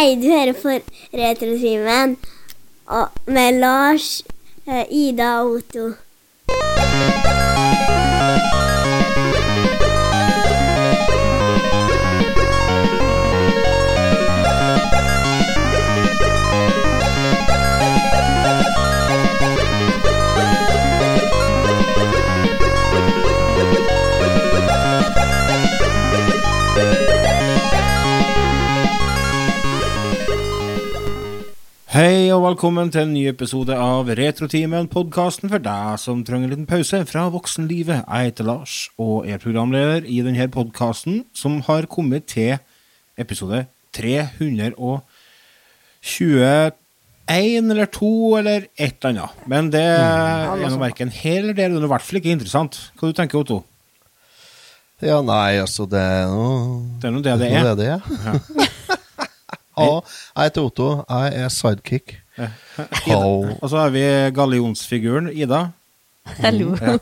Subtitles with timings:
[0.00, 0.68] Hei, du hører på
[1.12, 2.16] Retrotimen
[3.26, 4.22] med Lars,
[4.66, 5.90] eh, Ida og Otto.
[31.90, 36.52] Hei og velkommen til en ny episode av Retrotimen, podkasten for deg som trenger en
[36.52, 38.04] liten pause fra voksenlivet.
[38.04, 42.52] Jeg heter Lars og er programleder i denne podkasten, som har kommet til
[43.18, 43.64] episode
[43.98, 45.02] 321
[47.74, 49.42] eller 2 eller et eller annet.
[49.50, 52.78] Men det er nå verken hel eller del, det er i hvert fall ikke interessant.
[52.94, 53.64] Hva du tenker Otto?
[55.02, 57.66] Ja, nei, altså, det er noe Det er nå det det Det er.
[57.66, 58.69] er det, ja.
[59.78, 60.00] Ja,
[60.36, 60.88] jeg heter Otto.
[61.08, 62.16] Jeg er sidekick.
[63.06, 63.56] How?
[63.60, 64.02] Og så har vi
[64.36, 65.70] gallionsfiguren Ida.
[66.40, 66.74] Hallo.
[66.80, 66.96] Ja.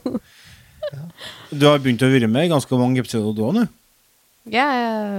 [1.53, 3.67] Du har begynt å være med i ganske mange episoder du òg nå?
[4.49, 4.65] Ja,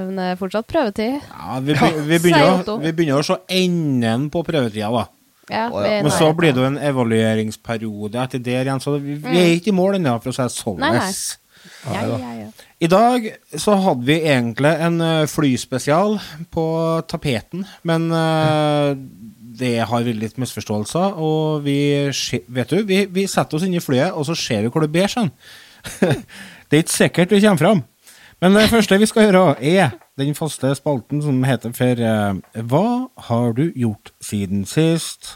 [0.08, 1.20] men det er fortsatt prøvetid.
[1.30, 5.04] Ja, vi, be- vi, begynner, å- vi begynner å se enden på prøvetida, da.
[5.50, 9.38] Ja, vi Men så blir det jo en evalueringsperiode etter der igjen, så vi, vi
[9.42, 10.82] er ikke i mål ennå, for å si det sånn.
[11.88, 12.50] Ja, ja, ja.
[12.80, 13.26] I dag
[13.60, 16.18] så hadde vi egentlig en eh, flyspesial
[16.52, 16.66] på
[17.12, 18.96] tapeten, men uh,
[19.60, 22.08] det har vært litt misforståelser, og vi,
[22.48, 24.94] vet du, vi, vi setter oss inn i flyet, og så ser vi hvor det
[24.94, 25.32] ber sånn.
[26.70, 27.84] det er ikke sikkert vi kommer fram.
[28.40, 32.40] Men det første vi skal gjøre, er den faste spalten som heter for uh,
[32.72, 32.88] Hva
[33.28, 35.36] har du gjort siden sist?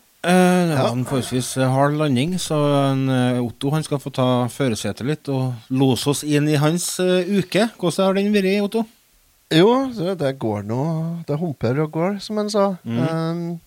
[0.21, 2.57] Eh, det var en forholdsvis eh, hard landing, så
[2.91, 6.85] en, eh, Otto han skal få ta førersetet litt og lose oss inn i hans
[7.01, 7.65] uke.
[7.81, 8.85] Hvordan har den vært, Otto?
[9.51, 10.83] Jo, det, går nå
[11.27, 12.67] Det humper og går, som han sa.
[12.85, 13.57] Um,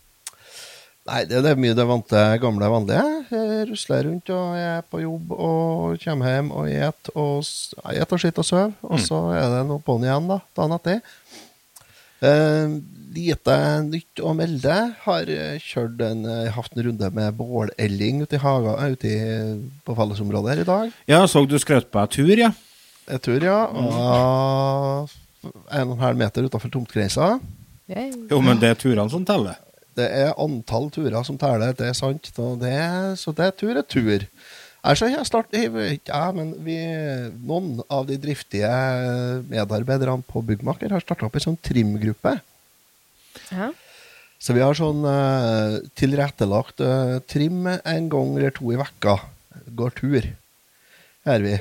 [1.11, 3.03] nei, det, det er mye det vante, gamle, vanlige.
[3.35, 7.43] Jeg rusler rundt og jeg er på jobb og kommer hjem og et og
[7.93, 8.73] et og skitt og sover.
[8.87, 11.03] Og så er det noe på'n igjen, da, dagen etter.
[12.25, 12.79] Um,
[13.15, 14.77] lite nytt å melde.
[15.05, 19.11] Har eh, kjørt en, haft hatt en runde med bålelling ute i haga, eh, ute
[19.11, 19.19] i,
[19.87, 20.95] på fellesområdet her i dag.
[21.11, 22.51] Ja, så du skrøt på deg tur, ja.
[23.05, 23.61] En tur, ja.
[23.69, 25.13] Og
[25.45, 27.37] en og en halv meter utafor tomtgrensa.
[27.93, 28.11] Yay.
[28.31, 29.61] Jo, men det er turene som teller.
[29.95, 32.31] Det er antall turer som teller, det er sant.
[32.41, 32.77] Og det,
[33.21, 34.25] så det er tur er tur.
[34.85, 36.77] Altså, jeg start, jeg ja, men vi,
[37.49, 38.69] Noen av de driftige
[39.49, 42.35] medarbeiderne på Byggmaker har starta opp en sånn trimgruppe.
[43.51, 43.71] Ja.
[44.45, 49.17] Så vi har sånn uh, tilrettelagt uh, trim en gang eller to i vekka.
[49.73, 50.29] Går tur.
[51.25, 51.57] Her vi.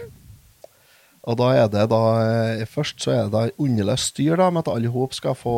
[1.24, 4.66] Og da er det da eh, Først så er det da underløst styr da, med
[4.66, 5.56] at alle hop skal få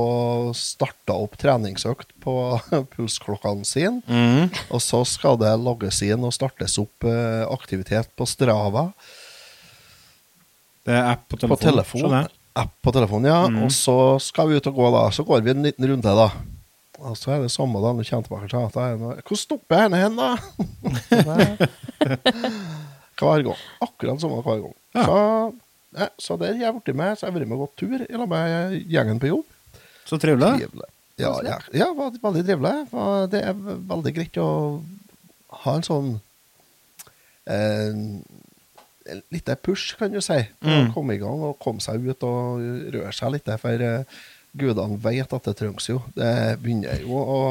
[0.57, 2.35] starta opp treningsøkt på
[2.93, 4.03] pulsklokkene sine.
[4.05, 4.53] Mm.
[4.69, 8.91] Og så skal det logges inn og startes opp uh, aktivitet på Strava.
[10.85, 11.57] Det er app på telefon.
[11.57, 12.19] På telefon.
[12.55, 12.63] Jeg.
[12.63, 13.39] App på telefonen, ja.
[13.51, 13.63] Mm.
[13.65, 15.05] Og så skal vi ut og gå, da.
[15.11, 16.29] Så går vi en liten runde, da.
[17.03, 19.15] Og så er det samme da, når vi kommer tilbake til at det er noe
[19.27, 20.29] Hvor stopper henne hen, da?
[23.19, 23.61] Hver gang.
[23.83, 24.73] Akkurat samme hver gang.
[24.95, 25.03] Ja.
[25.05, 25.19] Så,
[25.95, 27.15] ja, så der har jeg blitt med.
[27.15, 29.45] Så jeg har vært med og gått tur i lag med gjengen på jobb.
[30.05, 30.51] Så trivelig.
[30.59, 30.89] Trivelig.
[31.15, 32.73] Ja, ja, ja var veldig trivelig.
[33.31, 34.49] Det er veldig greit å
[35.63, 36.09] ha en sånn
[37.47, 37.95] eh,
[39.33, 40.39] lite push, kan du si.
[40.65, 40.91] Mm.
[40.95, 42.63] Komme i gang og komme seg ut og
[42.95, 43.51] røre seg litt.
[43.61, 44.23] For uh,
[44.57, 46.01] gudene vet at det trengs jo.
[46.17, 46.31] Det
[46.63, 47.41] begynner jo å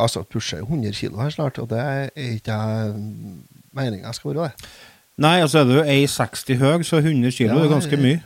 [0.00, 2.54] Altså, pusher 100 kilo her snart, og det er ikke
[3.76, 4.68] meninga skal være det.
[5.20, 8.22] Nei, altså er du 1,60 høy, så 100 kilo Ja, er ganske mye.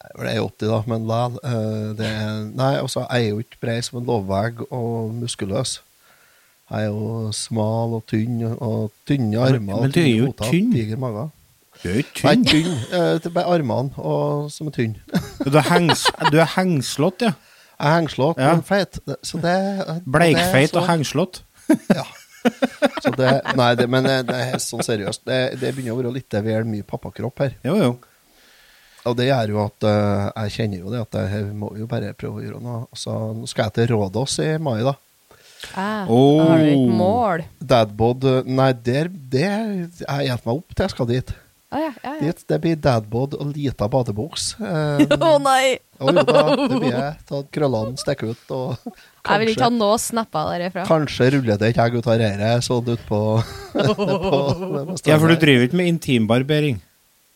[0.00, 1.36] Det er 80, da, men likevel.
[1.44, 5.80] Uh, Nei, altså, jeg er jo ikke brei som en lovvegg og muskuløs.
[6.70, 10.50] Jeg er jo smal og tynn, og tynne armer men og du er tynne foter,
[10.52, 10.68] tynn.
[10.74, 11.24] Diger mage.
[11.80, 12.44] Du er jo Nei, tynn.
[12.46, 12.74] tynn.
[12.92, 14.96] eh, er armene og, som er tynn.
[15.46, 17.32] Du er, hengs, du er hengslått, ja.
[17.80, 18.50] Jeg er hengslått, Ja.
[18.54, 18.98] men feit.
[19.24, 19.54] Så det
[19.86, 21.42] og det Bleikfeit og hengslått.
[21.96, 22.04] Ja.
[23.04, 25.26] Så det, nei, det, men det, det er sånn seriøst.
[25.28, 27.52] Det, det begynner å være litt vel mye pappakropp her.
[27.66, 27.90] Jo, jo.
[29.08, 32.12] Og det gjør jo at eh, jeg kjenner jo det at jeg må jo bare
[32.16, 32.80] prøve å gjøre noe.
[32.96, 34.94] Så nå skal jeg til Rådås i mai, da.
[35.76, 36.40] Ah, Oh.
[36.42, 37.44] Har du et mål.
[37.60, 41.32] Dadbod eh, Nei, der, det Jeg gjetter meg opp til jeg skal dit.
[41.70, 42.20] Ah, ja, ja, ja.
[42.24, 42.40] dit.
[42.50, 44.56] Det blir dadbod og lita badebuks.
[44.58, 45.78] Um, oh, nei!
[46.00, 47.12] og jo da, det blir jeg.
[47.28, 48.90] Ta krøllene stikker ut, og
[49.30, 50.84] Jeg vil ikke ha kanskje, noe snapper derifra.
[50.88, 53.20] kanskje ruller det ikke jeg ut av reiret sånn ut på,
[53.76, 54.38] på
[55.06, 56.80] Ja, for du driver ikke med intimbarbering.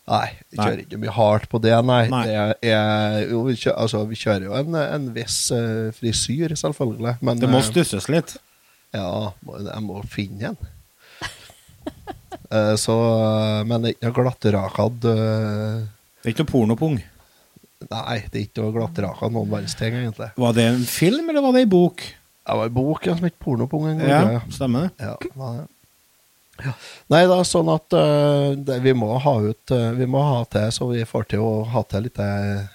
[0.04, 2.02] Nei, vi kjører ikke mye hardt på det, nei.
[2.12, 2.24] Nei.
[2.28, 7.14] Det er, jo, vi, kjører, altså, vi kjører jo en, en viss uh, frisyr, selvfølgelig.
[7.24, 8.34] Men Det må eh, stusses litt.
[8.92, 10.58] Ja, må, jeg må finne en.
[12.52, 12.98] uh, så
[13.64, 15.08] Men det er ikke noe glattrakad.
[15.08, 15.88] Uh,
[16.20, 17.00] Det er ikke noe pornopung.
[17.84, 20.30] Nei, det er ikke noe glattrakad noen verdens ting, egentlig.
[20.40, 22.04] Var det en film, eller var det ei bok?
[22.44, 24.10] Det var en bok ja, som het Pornopung en gang.
[24.10, 24.40] Ja, Ja.
[24.52, 24.90] stemmer det.
[25.00, 25.66] Ja, det var det.
[26.62, 26.72] Ja.
[27.10, 30.68] Nei da, sånn at uh, det, vi må ha ut uh, Vi må ha til
[30.74, 32.68] så vi får til å ha til litt eh,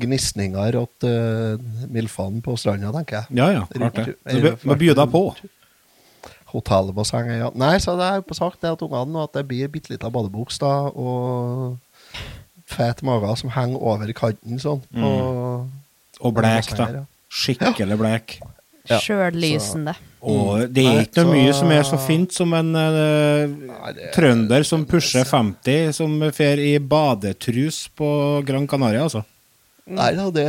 [0.00, 1.60] gnisninger åt uh,
[1.92, 3.36] milfene på stranda, tenker jeg.
[3.38, 4.16] Ja, ja, klart det.
[4.24, 5.22] Vi Må by deg på.
[6.54, 7.52] Hotellbassenget, ja.
[7.58, 10.58] Nei, så det er på sagt det at ungene at det blir bitte lita badebuks
[10.62, 11.76] da, og
[12.70, 14.82] fet mage som henger over kanten sånn.
[14.94, 15.06] Mm.
[15.06, 15.70] Og,
[16.24, 17.04] Og blek, da.
[17.34, 18.38] Skikkelig blek.
[18.40, 18.53] Ja,
[18.84, 19.94] Sjøllysende.
[20.24, 24.84] Og det er ikke noe mye som er så fint som en uh, trønder som
[24.88, 28.08] pusher 50, som fer i badetrus på
[28.48, 29.24] Gran Canaria, altså.
[29.84, 30.44] Nei da, det,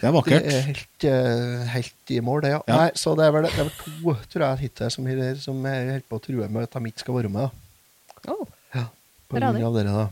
[0.00, 0.46] Det er vakkert.
[0.46, 2.62] Det er helt, eh, helt i mål, det, ja.
[2.66, 2.78] Ja.
[2.82, 5.10] Nei, så det er vel, det er vel to, tror jeg, hittil som,
[5.44, 7.46] som er helt på å true med at de ikke skal være med.
[7.46, 8.34] da.
[8.34, 8.42] Oh,
[8.74, 8.88] Ja,
[9.30, 10.08] på grunn av dere, da.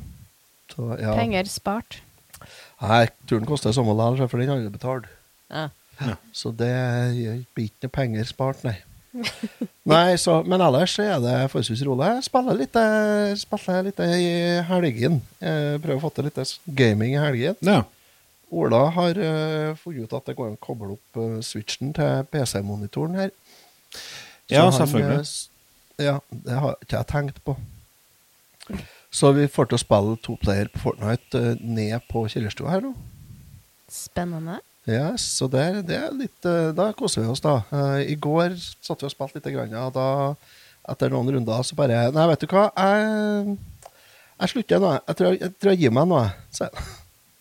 [0.71, 1.17] Så, ja.
[1.19, 1.99] penger spart.
[2.85, 5.11] Nei, turen koster samme likevel, for den har jeg betalt.
[5.51, 5.67] Ja.
[6.37, 6.73] Så det
[7.55, 8.77] blir ikke noe penger spart, nei.
[9.89, 12.09] nei, så, men ellers så er det forholdsvis rolig.
[12.19, 14.27] Jeg spiller litt, eh, spiller litt i
[14.69, 15.23] helgen.
[15.41, 16.41] Jeg prøver å få til litt
[16.77, 17.57] gaming i helgen.
[17.65, 17.83] Ja.
[18.57, 22.29] Ola har uh, funnet ut at det går an å koble opp uh, switchen til
[22.31, 23.33] PC-monitoren her.
[23.91, 25.17] Så Ja, selvfølgelig.
[25.17, 25.49] Han, s-
[25.99, 27.57] ja, det har ikke jeg tenkt på.
[29.11, 32.93] Så vi får til å spille toplayer på Fortnite eh, ned på kjellerstua her nå.
[33.91, 34.59] Spennende.
[34.87, 37.57] Yes, så det, det er litt eh, Da koser vi oss, da.
[37.75, 40.09] Eh, I går satt vi og spilte litt, grann, og da
[40.87, 43.57] etter noen runder så bare Nei, vet du hva, jeg,
[44.37, 44.93] jeg slutter nå.
[44.95, 45.17] jeg.
[45.19, 46.71] Tror jeg, jeg, tror jeg gir meg nå, jeg.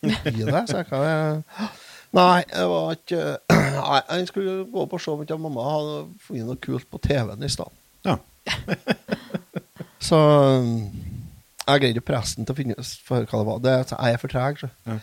[0.36, 0.88] Gi deg, sa jeg.
[0.90, 1.70] Hva
[2.16, 3.22] Nei, det var ikke
[3.76, 7.02] Nei, jeg skulle gå opp og se om ikke mamma hadde funnet noe kult på
[7.06, 7.82] TV-en i stedet.
[8.06, 8.18] Ja.
[10.06, 10.18] Så
[11.66, 13.62] jeg greide å presse den til å finne ut hva det var.
[13.62, 14.68] Det, jeg er for treg, så.
[14.86, 14.98] Ja.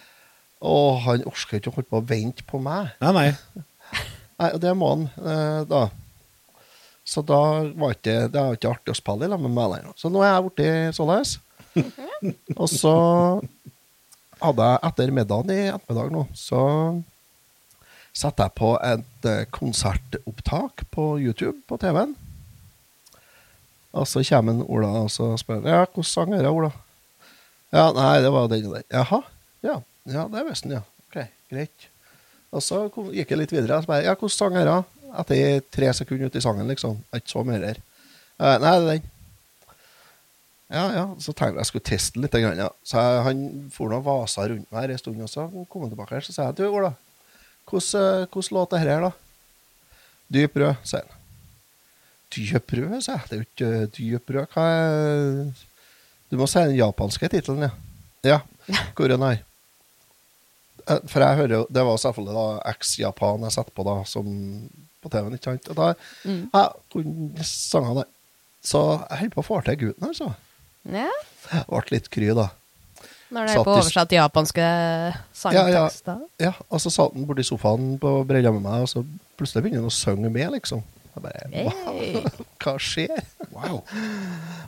[0.64, 2.94] Og han orker ikke å holde på å vente på meg.
[3.04, 3.64] Nei, nei.
[4.40, 5.84] Nei, og det må han, eh, da.
[7.06, 7.40] Så da
[7.76, 9.98] var ikke, det var ikke artig å spille i lag med meg lenger.
[10.00, 11.36] Så nå er jeg blitt således.
[12.62, 12.96] og så
[14.44, 16.62] hadde jeg etter middagen i ettermiddag nå, så
[18.14, 22.14] satte jeg på et eh, konsertopptak på YouTube på TV-en.
[23.94, 26.72] Og så kommer en Ola og så spør ja, hvordan sang er det, Ola?
[27.74, 28.86] Ja, nei, det var den og den.
[28.94, 29.22] Jaha,
[30.10, 30.84] ja, det visste han, ja.
[31.08, 31.20] Ok,
[31.52, 31.88] greit.
[32.54, 33.80] Og så kom, gikk jeg litt videre.
[33.80, 34.78] Og så bare, ja, hvilken sang er det?
[35.24, 37.00] Etter tre sekunder ute i sangen, liksom.
[37.16, 37.82] Ikke så mye her.
[38.42, 39.10] Uh, nei, det er den.
[40.74, 41.06] Ja, ja.
[41.22, 42.38] Så tenkte jeg jeg skulle teste den litt.
[42.44, 42.70] Grann, ja.
[42.86, 45.94] Så jeg, han for noe vasa rundt meg her en stund, og så kom han
[45.94, 46.26] tilbake her.
[46.26, 46.94] Så sa jeg, du, Ola,
[47.70, 49.14] hvordan, hvordan låt dette her, da?
[50.34, 51.22] Dyp rød, sier han.
[52.34, 53.30] Dyp rød, sa jeg.
[53.30, 54.54] Det er jo ikke eh, dyp rød.
[54.56, 55.72] Hva er
[56.32, 57.74] Du må si den japanske tittelen, ja.
[58.26, 58.40] Ja.
[58.96, 59.44] Hvor er den her?
[60.88, 64.26] Eh, For jeg hører jo Det var selvfølgelig da eks-Japan jeg satte på da som
[65.04, 65.70] på TV-en, ikke sant?
[65.70, 65.94] Og da
[66.26, 66.50] Mm.
[66.54, 68.10] jeg kunne sangene der.
[68.64, 70.34] Så jeg holdt på å få til gutten, altså.
[70.88, 71.10] Ja,
[71.52, 72.50] Jeg Ble litt kry, da.
[73.34, 74.64] når det er på oversatt japanske
[75.52, 75.90] Ja, ja.
[76.40, 79.04] Ja, Og så satt han borti sofaen på brella med meg, og så
[79.38, 80.84] plutselig begynner han å synge med, liksom.
[81.16, 82.24] Jeg bare wow, Hey.
[82.64, 83.24] Hva skjer?
[83.64, 83.80] Wow.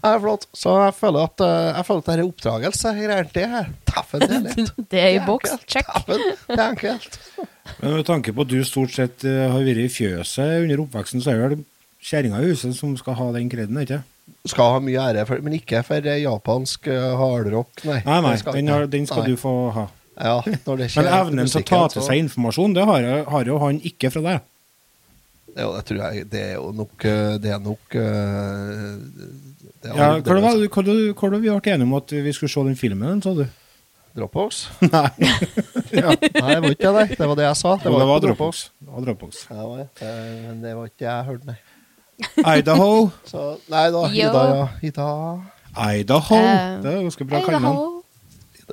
[0.05, 0.47] Det er flott.
[0.55, 2.93] Så jeg føler at eh, Jeg føler at det er oppdragelse.
[2.99, 3.69] Greier det her.
[3.89, 4.73] Taffen, det er lett.
[4.93, 5.55] Det er i boks.
[5.67, 5.87] Check.
[5.91, 7.19] Taffen, det er enkelt.
[7.81, 11.23] Men med tanke på at du stort sett eh, har vært i fjøset under oppveksten,
[11.25, 11.63] så er det vel
[12.05, 14.03] kjerringa i huset som skal ha den kreden, ikke
[14.45, 17.99] Skal ha mye ære, for, men ikke for eh, japansk hardrock, nei.
[18.05, 19.33] Nei, nei, skal den, har, den skal Nei.
[19.33, 19.87] du få ha.
[20.15, 20.37] Ja,
[20.67, 23.57] når det Men evnen til å ta til seg informasjon, det har, jo- har jo
[23.65, 24.45] han ikke fra deg.
[25.55, 28.95] Ja, det tror jeg Det er jo nok eh, Det er nok eh,
[29.81, 31.93] det er Ja, hva var det hva var det- hva var vi ble enige om
[31.95, 33.45] at vi skulle se den filmen, sa du?
[34.15, 34.67] Dropbox?
[34.81, 35.09] Nei,
[36.01, 36.11] Ja.
[36.15, 37.17] Nei, det var ikke det.
[37.19, 37.75] Det var det jeg sa.
[37.83, 38.61] det var, ikke Dropbox.
[38.79, 39.41] Det var Dropbox.
[39.49, 39.79] Ja, det var.
[40.01, 41.57] Eh, Men det var ikke jeg hørte, nei.
[42.59, 43.09] Idaho.
[43.27, 44.03] Så, nei da.
[44.07, 44.67] Ida, ja.
[44.87, 45.07] Ida.
[45.99, 46.35] Idaho.
[46.39, 48.01] Uh, Det er ganske bra kallenavn.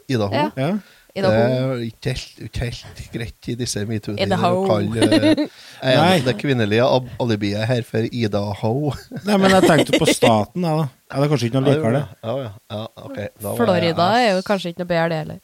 [0.07, 0.31] Idaho.
[0.31, 0.51] Idaho.
[0.57, 0.71] Ja.
[1.15, 1.21] Ja.
[1.21, 5.43] I Det det er ikke helt, ikke helt greit i disse metoo-tider å kalle eh,
[5.99, 6.21] Nei.
[6.25, 6.87] det kvinnelige
[7.21, 8.73] alibiet her for Ida Ho.
[9.27, 10.87] Nei, men jeg tenkte på staten, jeg, da.
[11.13, 12.05] Ja, det er kanskje ikke noe likere, det.
[12.25, 13.19] Ja, ja, ja, ok.
[13.43, 15.41] Da var Florida jeg- er jo kanskje ikke noe bedre, det heller.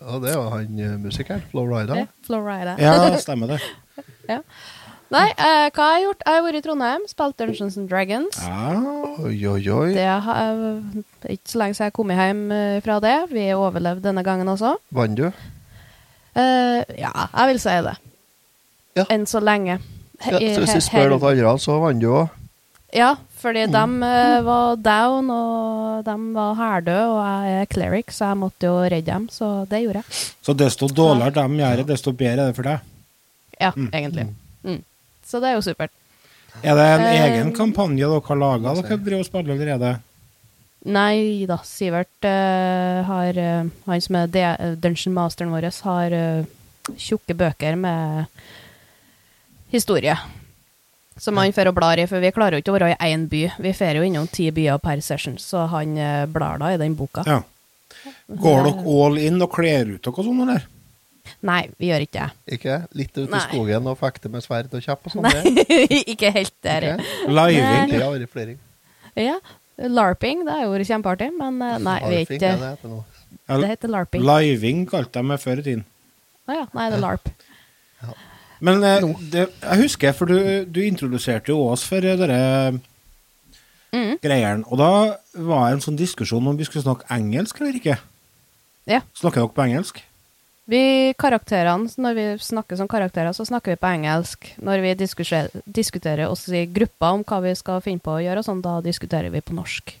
[0.00, 1.42] Ja, det var han eh, musikeren.
[1.52, 2.00] Florida.
[2.02, 2.74] Ja, Florida.
[2.80, 3.60] Ja, stemmer det.
[5.10, 6.20] Nei, eh, hva har jeg gjort?
[6.22, 8.36] Jeg har vært i Trondheim, spilt Dungeons and Dragons.
[8.46, 8.76] Ah,
[9.26, 9.88] Oi, oi, oi.
[9.96, 13.16] Det har er ikke så lenge siden jeg kom hjem eh, fra det.
[13.32, 14.76] Vi overlevde denne gangen også.
[14.94, 15.24] Vant du?
[16.38, 17.96] Eh, ja, jeg vil si det.
[19.00, 19.04] Ja.
[19.10, 19.80] Enn så lenge.
[20.20, 22.36] Ja, så hvis vi spør noen andre, så vant du òg.
[22.94, 23.82] Ja, fordi de
[24.46, 29.06] var down, og de var hærdøde, og jeg er cleric, så jeg måtte jo redde
[29.10, 30.20] dem, så det gjorde jeg.
[30.42, 32.86] Så desto dårligere de gjør det, desto bedre er det for deg.
[33.60, 34.26] Ja, egentlig.
[34.66, 34.80] Mm.
[35.30, 35.92] Så det er jo supert.
[36.66, 38.72] Er det en Eh, egen kampanje dere har laga?
[38.80, 39.92] Dere driver og spiller allerede?
[40.90, 46.16] Nei da, Sivert uh, har uh, Han som er de- dungeon masteren vår, har
[46.96, 48.26] tjukke bøker med
[49.70, 50.16] historie.
[51.20, 53.26] Som han får og blar i, for vi klarer jo ikke å være i én
[53.30, 53.42] by.
[53.60, 55.94] Vi får jo innom ti byer per session, så han
[56.32, 57.22] blar da i den boka.
[57.28, 57.42] Ja.
[58.30, 60.64] Går dere all in og kler ut dere og sånn, eller?
[61.46, 62.54] Nei, vi gjør ikke det.
[62.58, 62.76] Ikke?
[62.98, 63.40] Litt ut i Nei.
[63.46, 65.26] skogen og fekte med sverd og kjepp og sånn.
[65.28, 65.66] Nei,
[66.14, 66.86] ikke helt der.
[66.94, 67.30] Ikke?
[67.30, 67.90] Living?
[67.94, 68.56] Det har vært flere.
[69.18, 69.36] Ja,
[69.80, 72.98] LARPing, det har jo vært kjempeartig, men eh, nei, vi er ikke er det heter.
[73.60, 74.26] Det heter LARPing.
[74.28, 75.86] Living kalte de meg før i tiden.
[76.50, 77.32] Å ja, nei, det er LARP.
[78.60, 80.36] Men eh, det, jeg husker, for du,
[80.68, 82.40] du introduserte jo oss for eh, dere
[83.90, 84.20] Mm.
[84.22, 84.62] greiene.
[84.70, 84.88] Og da
[85.34, 87.96] var det en sånn diskusjon om vi skulle snakke engelsk eller ikke.
[88.86, 89.00] Ja.
[89.18, 89.98] Snakker dere på engelsk?
[90.70, 94.52] Vi karakterene, Når vi snakker som karakterer, så snakker vi på engelsk.
[94.62, 94.94] Når vi
[95.66, 98.76] diskuterer, oss i grupper om hva vi skal finne på å gjøre, og sånn, da
[98.84, 99.96] diskuterer vi på norsk.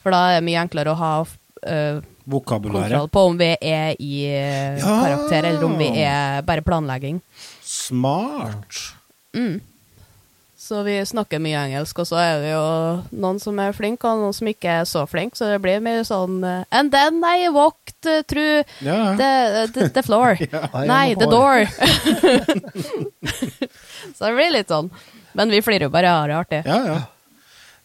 [0.00, 4.14] For da er det mye enklere å ha uh, kontroll på om vi er i
[4.32, 4.96] øh, Ja.
[5.04, 7.20] karakter, eller om vi er bare planlegging.
[7.62, 8.80] Smart.
[9.36, 9.60] Mm.
[10.66, 12.62] Så vi snakker mye engelsk, og så er det jo
[13.22, 16.02] noen som er flinke, og noen som ikke er så flinke, så det blir mye
[16.06, 19.14] sånn uh, And then I walked through ja.
[19.20, 20.34] the, the, the floor.
[20.74, 21.62] I Nei, the door.
[24.16, 24.90] så det blir litt sånn.
[25.38, 26.62] Men vi flirer jo bare av det artig.
[26.66, 26.98] Ja, ja.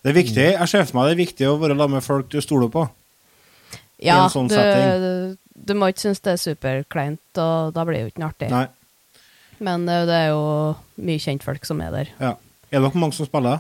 [0.02, 0.50] Det er viktig.
[0.56, 2.90] Jeg ser for meg det er viktig å være sammen med folk du stoler på.
[4.02, 5.38] Ja, en sånn du, setting.
[5.70, 8.50] du må ikke synes det er superkleint, og da blir det jo ikke noe artig.
[8.50, 8.66] Nei.
[9.62, 10.42] Men uh, det er jo
[11.06, 12.18] mye kjentfolk som er der.
[12.18, 12.40] Ja.
[12.72, 13.60] Er det nok mange som spiller?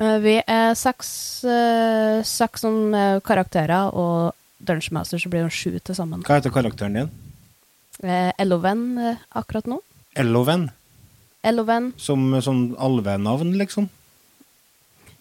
[0.00, 5.52] Eh, vi er seks, eh, seks som er karakterer, og Dungeon Master så blir det
[5.54, 6.22] sju til sammen.
[6.26, 7.10] Hva heter karakteren din?
[8.40, 9.80] Eloven eh, akkurat nå.
[10.16, 10.70] Elloven?
[11.44, 11.92] Eloven.
[11.96, 13.88] Som sånn alvenavn, liksom?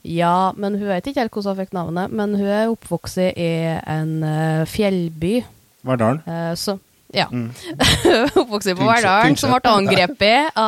[0.04, 2.12] Ja, men hun vet ikke helt hvordan hun fikk navnet.
[2.16, 3.50] Men hun er oppvokst i
[3.84, 4.14] en
[4.68, 5.44] fjellby.
[5.86, 6.22] Verdalen?
[6.28, 6.80] eh, så
[7.14, 7.26] ja.
[7.32, 7.50] Mm.
[8.42, 10.60] oppvokst på Verdalen, som ble angrepet.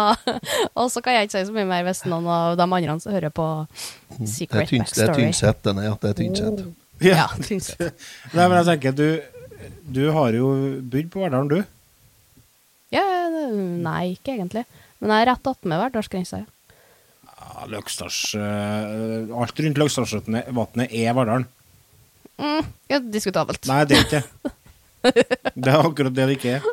[0.74, 3.13] og så kan jeg ikke si så mye mer hvis noen av de andre som
[3.13, 5.27] hører på Det er, Secret tyns, det er Backstory.
[5.27, 5.86] Tynset, denne.
[5.86, 6.63] Ja, det er Tynset.
[7.01, 8.07] Ja, Tynset.
[8.38, 9.67] Nei, men jeg tenker, du,
[10.00, 11.62] du har jo bydd på Verdalen, du.
[12.91, 14.65] Ja, nei, ikke egentlig.
[15.00, 16.41] Men jeg er rett attmed Verdalsgrensa.
[16.43, 16.50] Ja.
[17.41, 21.48] Ja, Løgstars eh, Alt rundt Løgstarsvatnet er Verdalen.
[22.41, 23.65] Mm, det er diskutabelt.
[23.69, 24.53] Nei, det er ikke det.
[25.03, 26.65] Det er akkurat det det ikke er.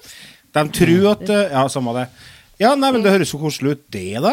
[0.58, 2.06] De tror at eh, Ja, samme det.
[2.58, 4.32] Ja, nei, men det høres jo koselig ut, det, da.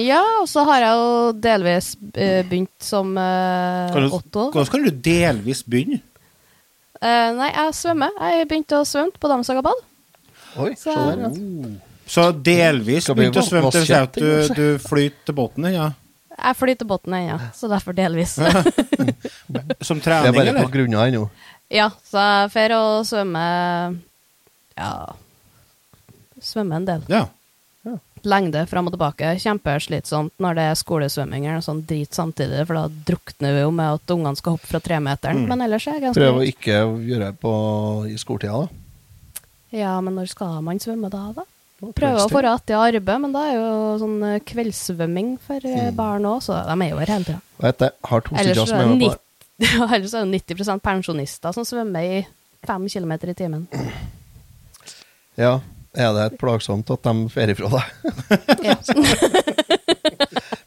[0.00, 4.50] Ja, og så har jeg jo delvis eh, begynt som uh, Otto.
[4.52, 6.00] Hvordan kan du delvis begynne?
[7.04, 8.14] Eh, nei, jeg svømmer.
[8.32, 9.82] Jeg begynte å svømme på Damsagabad.
[10.60, 11.74] Oi, se Så- der, ja.
[12.06, 15.36] Så delvis Skal vi begynte å svømme, det vil si at du, du flyter til
[15.38, 15.86] båten din, ja.
[16.34, 18.34] Jeg flyter båten ennå, så derfor delvis.
[19.88, 20.70] Som Det er trening, bare på eller?
[20.74, 21.22] grunna ennå.
[21.70, 23.44] Ja, så jeg drar å svømme
[24.76, 24.90] Ja
[26.44, 27.04] Svømme en del.
[27.08, 27.24] Ja.
[28.24, 29.34] Lengde fram og tilbake.
[29.40, 33.98] Kjempeslitsomt når det er skolesvømming eller sånt drit samtidig, for da drukner vi jo med
[33.98, 35.42] at ungene skal hoppe fra tremeteren.
[35.44, 35.48] Mm.
[35.50, 37.52] Men ellers er det ganske Prøv å ikke gjøre det på,
[38.08, 39.44] i skoletida, da.
[39.76, 41.44] Ja, men når skal man svømme da, da?
[41.84, 43.68] Prøver å få igjen i arbeid, men da er jo
[44.00, 45.96] sånn eh, kveldssvømming for eh, Mm.
[45.98, 47.40] barn òg, så de er jo her hele tida.
[47.60, 49.20] Vet du, har to Ellers stykker som er det med på nitt-
[49.62, 52.26] ja, ellers er det 90% pensjonister som svømmer i
[52.66, 53.66] fem kilometer i timen.
[55.38, 55.60] Ja,
[55.94, 57.84] er det et plagsomt at de drar ifra deg?
[58.66, 58.76] Ja.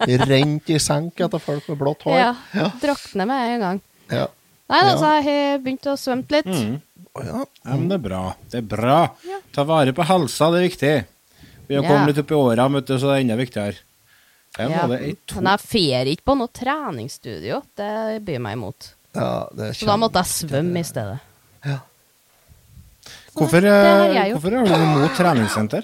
[0.27, 2.17] Rent i senk etter folk med blått hår?
[2.20, 2.34] ja.
[2.56, 2.67] Ja.
[2.82, 3.82] Drakner med en gang.
[4.13, 4.27] Ja.
[4.67, 5.17] Nei altså, Ja.
[5.20, 6.48] jeg har begynt å svømme litt.
[6.48, 6.77] Mm.
[7.17, 7.41] Ja.
[7.44, 8.22] ja, men det er bra.
[8.51, 8.98] Det er bra.
[9.25, 9.39] Ja.
[9.56, 10.94] Ta vare på helsa, det er viktig.
[11.67, 11.89] Vi har Ja.
[11.89, 13.75] kommet litt opp i åra, så det er enda viktigere.
[14.57, 14.77] Det Ja.
[14.83, 17.61] hadde ei to Men jeg fer ikke på noe treningsstudio.
[17.77, 18.93] Det byr meg imot.
[19.15, 21.19] ja det Så da måtte jeg svømme i stedet.
[23.37, 25.83] Hvorfor, det har eh, jeg hvorfor er du imot treningssenter?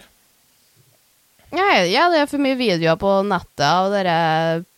[1.54, 4.14] Ja, ja, det er for mye videoer på nettet av dere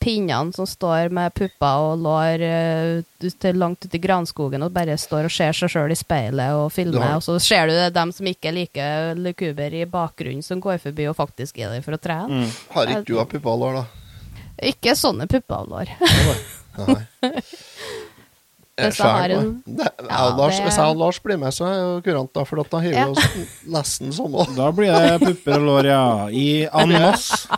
[0.03, 5.29] pinnene som står med pupper og lår uh, langt ute i granskogen og bare står
[5.29, 8.12] og ser seg sjøl i speilet og filmer, har- og så ser du det dem
[8.12, 12.01] som ikke liker lukuber i bakgrunnen, som går forbi og faktisk er der for å
[12.01, 12.44] trene.
[12.44, 12.51] Mm.
[12.75, 13.86] Har ikke du hatt lår, da?
[14.72, 15.96] Ikke sånne pupper og lår.
[16.91, 17.32] Nei.
[18.75, 21.75] Hvis jeg har en- Ja, Lars, det- Hvis jeg og Lars blir med, så er
[21.79, 23.08] jo kurant, da, for da hiver vi Ja.
[23.10, 23.27] oss
[23.67, 24.55] nesten sånn òg.
[24.55, 26.27] Da blir det pupper og lår, ja.
[26.29, 27.48] I en masse.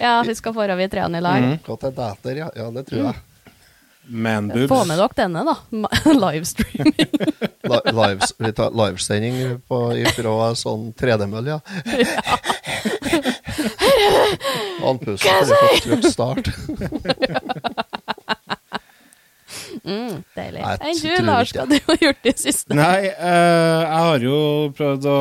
[0.00, 1.42] Ja, vi skal få vi treene i lag.
[1.42, 1.58] Mm.
[1.64, 2.48] Til dater, ja.
[2.54, 3.14] ja, det tror jeg.
[4.10, 4.68] Man boobs.
[4.70, 5.56] Få med dere denne, da.
[6.24, 6.94] Livestreaming.
[7.68, 9.80] Li- Lives, vi tar livesending på,
[10.14, 11.58] fra sånn 3D-møll, ja.
[14.86, 16.48] Andpusten for å få start.
[19.88, 20.64] Mm, deilig.
[20.84, 22.76] Enn du, Lars, hva du har gjort i det siste?
[22.76, 24.40] Nei, eh, jeg har jo
[24.76, 25.20] prøvd å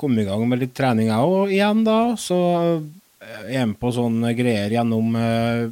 [0.00, 2.00] komme i gang med litt trening jeg òg igjen, da.
[2.20, 2.38] Så
[3.24, 5.70] jeg er med på sånne greier gjennom uh,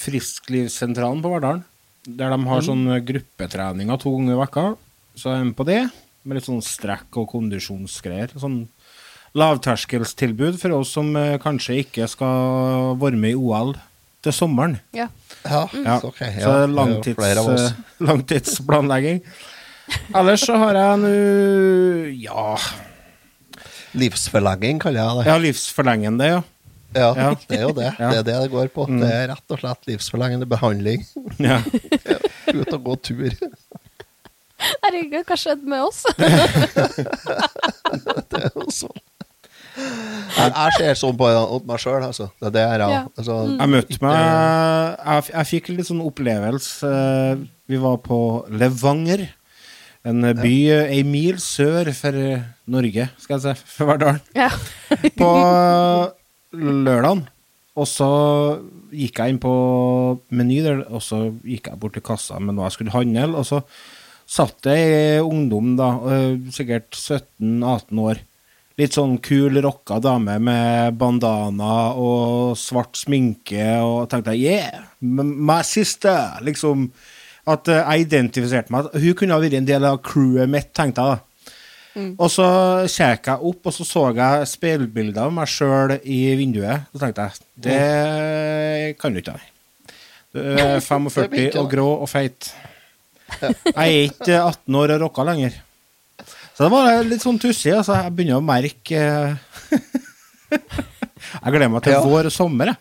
[0.00, 1.66] Frisklivssentralen på Verdalen.
[2.08, 4.64] Der de har sånn gruppetreninger to ganger i vekka.
[5.12, 5.82] Så jeg er med på det.
[6.24, 8.32] Med litt sånn strekk og kondisjonsgreier.
[8.40, 8.62] Sånn
[9.36, 13.76] lavterskelstilbud for oss som eh, kanskje ikke skal være med i OL
[14.22, 14.78] til sommeren.
[14.96, 15.06] Ja.
[15.44, 16.18] Ja, Ja, ok.
[16.18, 17.72] så Ja, jo langtids, eh,
[18.04, 19.22] langtidsplanlegging.
[20.14, 21.12] Ellers så har jeg nå
[22.22, 22.56] ja,
[23.98, 25.26] Livsforlenging, kaller jeg det.
[25.26, 26.42] ja, livsforlengende, ja.
[26.94, 27.34] Ja, Ja.
[27.48, 27.88] det er jo det.
[27.98, 28.08] Ja.
[28.10, 28.86] Det er det det går på.
[28.88, 29.00] Mm.
[29.00, 31.04] Det er rett og slett livsforlengende behandling.
[31.38, 31.60] ja.
[32.54, 33.30] Ut og gå tur.
[34.84, 36.02] Herregud, hva skjedde med oss?
[38.30, 38.98] Det er jo sånn.
[40.30, 41.26] Jeg, jeg ser sånn på
[41.66, 42.28] meg sjøl, altså.
[42.40, 42.92] Det er det jeg gjør.
[42.94, 43.00] Ja.
[43.18, 46.90] Altså, Jeg møtte meg jeg, jeg fikk litt sånn opplevelse.
[46.90, 48.20] eh, Vi var på
[48.50, 49.26] Levanger.
[50.06, 54.22] En by eh, ei mil sør for eh, Norge, skal jeg si, for Verdalen.
[54.38, 54.48] ja.
[55.18, 55.32] På
[56.56, 57.26] lørdagen.
[57.80, 58.08] Og så
[58.92, 59.52] gikk jeg inn på
[60.34, 60.58] Meny,
[60.90, 63.28] og så gikk jeg bort til kassa med noe jeg skulle handle.
[63.40, 63.60] Og så
[64.30, 65.92] satt det ei ungdom, da,
[66.54, 68.20] sikkert 17-18 år.
[68.80, 76.38] Litt sånn kul, rocka dame med bandana og svart sminke, og tenkte yeah, my sister!
[76.46, 76.88] Liksom
[77.50, 78.88] at eh, jeg identifiserte meg.
[78.94, 81.26] Hun kunne ha vært en del av crewet mitt, tenkte jeg da.
[81.98, 82.46] Og så
[82.86, 86.86] kjekk jeg opp, og så så jeg speilbilder av meg sjøl i vinduet.
[86.92, 89.48] Så tenkte jeg det kan du ikke ha.
[90.30, 92.52] Du er 45 og grå og feit.
[93.40, 95.58] Jeg er ikke 18 år og rocka lenger.
[96.60, 97.70] Så det var litt sånn tussig.
[97.72, 98.98] Altså, jeg begynner å merke
[100.50, 102.00] Jeg gleder meg til Ja.
[102.04, 102.76] vår og sommer, jeg.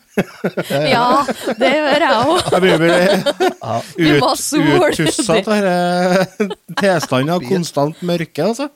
[0.95, 1.23] ja,
[1.59, 2.49] det gjør jeg òg.
[2.49, 4.83] Jeg begynner å bli Vi ut, må ha sol.
[4.89, 6.49] uttussa av denne
[6.81, 8.67] tilstanden av konstant mørke, altså.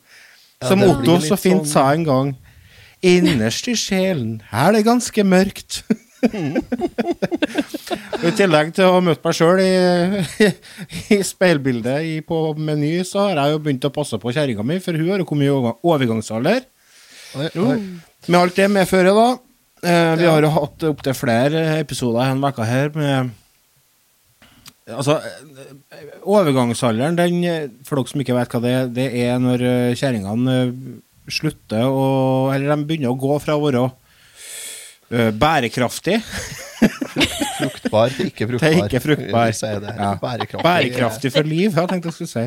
[0.64, 2.32] Som Otto så fint sånn- sa en gang.
[3.04, 5.82] Innerst i sjelen er det ganske mørkt.
[8.24, 10.50] I tillegg til å ha møtt meg sjøl i,
[11.16, 14.78] i speilbildet i, på Meny, så har jeg jo begynt å passe på kjerringa mi,
[14.84, 16.64] for hun har jo kommet i overgang- overgangsalder.
[17.34, 19.30] Med alt det medfører, da.
[19.84, 23.32] Eh, vi har jo hatt opptil flere episoder denne veka her med
[24.84, 29.64] Altså, eh, overgangsalderen, den, for dere som ikke vet hva det er, det er når
[29.64, 30.56] eh, kjerringene
[31.32, 32.08] slutter å
[32.52, 33.86] Eller de begynner å gå fra å være
[35.40, 36.18] bærekraftig
[37.94, 38.70] Fruktbar til ikke fruktbar.
[38.70, 39.46] til ikke fruktbar.
[39.64, 40.14] Ja.
[40.22, 40.64] Bærekraftig.
[40.64, 42.46] Bærekraftig for liv, jeg tenkte jeg skulle si.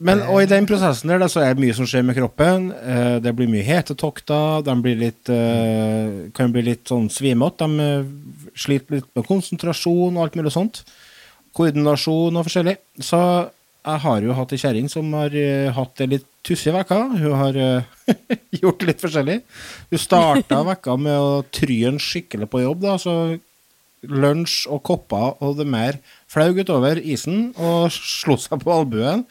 [0.00, 2.70] Men, og i den prosessen der så er det mye som skjer med kroppen.
[2.72, 4.62] Eh, det blir mye hetetokter.
[4.64, 7.68] De blir litt, eh, kan bli litt sånn svimete.
[7.68, 8.08] De eh,
[8.56, 10.80] sliter litt med konsentrasjon og alt mulig sånt.
[11.52, 12.78] Koordinasjon og forskjellig.
[12.96, 13.20] Så
[13.84, 15.36] jeg har jo hatt ei kjerring som har
[15.76, 16.98] hatt det litt tussig vekka.
[17.20, 18.16] Hun har eh,
[18.62, 19.40] gjort litt forskjellig.
[19.92, 22.84] Hun starta vekka med å tryne skikkelig på jobb.
[22.86, 23.14] da, så
[24.00, 25.98] lunsj og kopper og det mer
[26.30, 29.26] flaug utover isen og slo seg på albuen.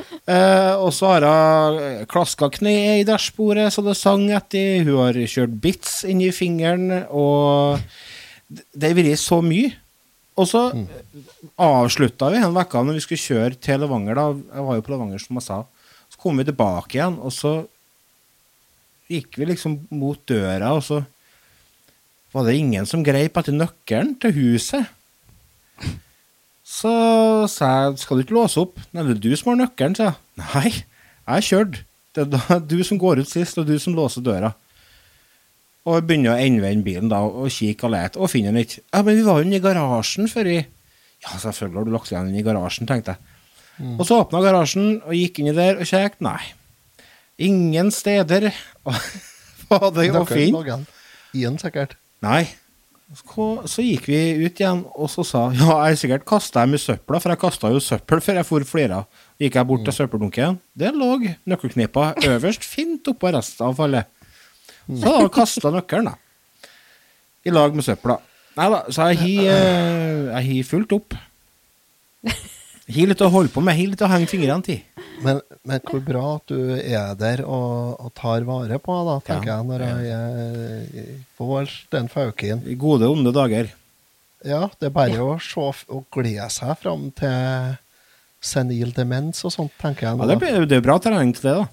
[0.00, 4.84] Eh, og så har hun klaska kneet i dashbordet så det sang etter.
[4.86, 7.82] Hun har kjørt bits inn i fingeren, og
[8.50, 9.74] det det har vært så mye.
[10.40, 10.86] Og så mm.
[11.60, 14.16] avslutta vi en uke når vi skulle kjøre til Levanger.
[14.16, 15.58] da, Jeg var jo på Levanger, som jeg sa.
[16.20, 17.54] Kom vi tilbake igjen, og så
[19.10, 21.02] gikk vi liksom mot døra, og så
[22.34, 24.90] var det ingen som greip etter nøkkelen til huset.
[26.70, 26.90] Så
[27.50, 28.78] sa jeg, skal du ikke låse opp?
[28.94, 30.18] Nei, det er du som har nøkkelen, sa jeg.
[30.38, 31.80] Nei, jeg har kjørt.
[32.14, 34.52] Det er du som går ut sist, og du som låser døra.
[35.88, 38.84] Og jeg begynner å endevende bilen da, og kikke og lete, og finner den ikke.
[38.84, 42.12] Ja, men vi var jo inne i garasjen før i Ja, selvfølgelig har du lagt
[42.12, 43.29] igjen den i garasjen, tenkte jeg.
[43.80, 46.18] Og så åpna garasjen og gikk inni der og kjekk.
[46.24, 46.40] Nei.
[47.40, 48.50] Ingen steder
[49.70, 50.80] var det å Dere finne.
[51.32, 51.96] Igjen, sikkert.
[52.24, 52.44] Nei.
[53.10, 57.18] Så, gikk vi ut igjen, og så sa Ja, jeg sikkert kasta dem i søpla,
[57.18, 59.00] for jeg kasta jo søppel før jeg for flira.
[59.40, 60.60] Gikk jeg bort til søppeldunken.
[60.78, 61.10] Der lå
[61.48, 64.10] nøkkelknippa øverst, fint oppå resten av fallet.
[64.90, 66.68] Så da kasta nøkkelen, da.
[67.46, 68.18] I lag med søpla.
[68.58, 71.16] Nei da, så eh, jeg har fulgt opp.
[72.90, 74.80] Har litt å holde på med, har litt å henge fingrene til.
[75.22, 79.50] Men, men hvor bra at du er der og, og tar vare på, da, tenker
[79.52, 79.56] Ja.
[79.58, 82.62] jeg, når jeg er får den fauken.
[82.66, 83.68] I gode onde dager.
[84.44, 85.60] Ja, det er bare å se
[85.92, 87.76] og glede seg fram til
[88.40, 90.16] senil demens og sånt, tenker jeg.
[90.22, 91.68] Ja, det, blir- det er bra trening til det, da.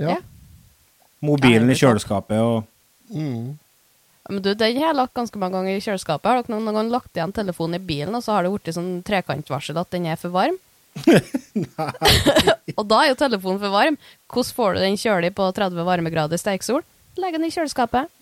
[0.00, 0.14] ja.
[0.16, 0.16] Ja.
[1.26, 2.64] Mobilen i kjøleskapet og
[3.12, 3.52] Mm.
[4.30, 6.26] Men du, den har jeg lagt ganske mange ganger i kjøleskapet.
[6.26, 9.00] Har dere noen gang lagt igjen telefonen i bilen, og så har det blitt sånn
[9.06, 10.58] trekantvarsel at den er for varm?
[12.78, 13.98] og da er jo telefonen for varm.
[14.32, 16.84] Hvordan får du den kjølig på 30 varmegrader steksol?
[17.20, 18.12] Legg den i kjøleskapet.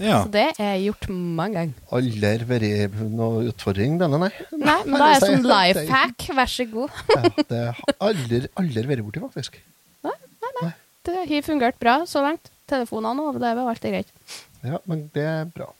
[0.00, 0.22] Ja.
[0.22, 1.88] Så det er gjort mange ganger.
[1.96, 4.30] Aldri vært noe utfordring, denne, nei.
[4.54, 6.28] Nei, men da er det sånn life hack.
[6.38, 7.02] Vær så god.
[7.10, 9.60] Ja, det har aldri, aldri vært borti, faktisk.
[11.06, 12.50] Det har fungert bra så langt.
[12.70, 14.10] Telefonene overlever, og alt er greit.
[14.66, 15.70] Ja, men det er bra.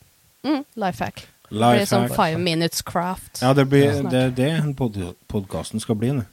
[0.46, 1.26] Mm, life hack.
[1.50, 3.40] Det blir Life sånn five minutes craft.
[3.42, 4.94] Ja, det blir det, er det pod
[5.28, 6.24] podkasten skal bli nå.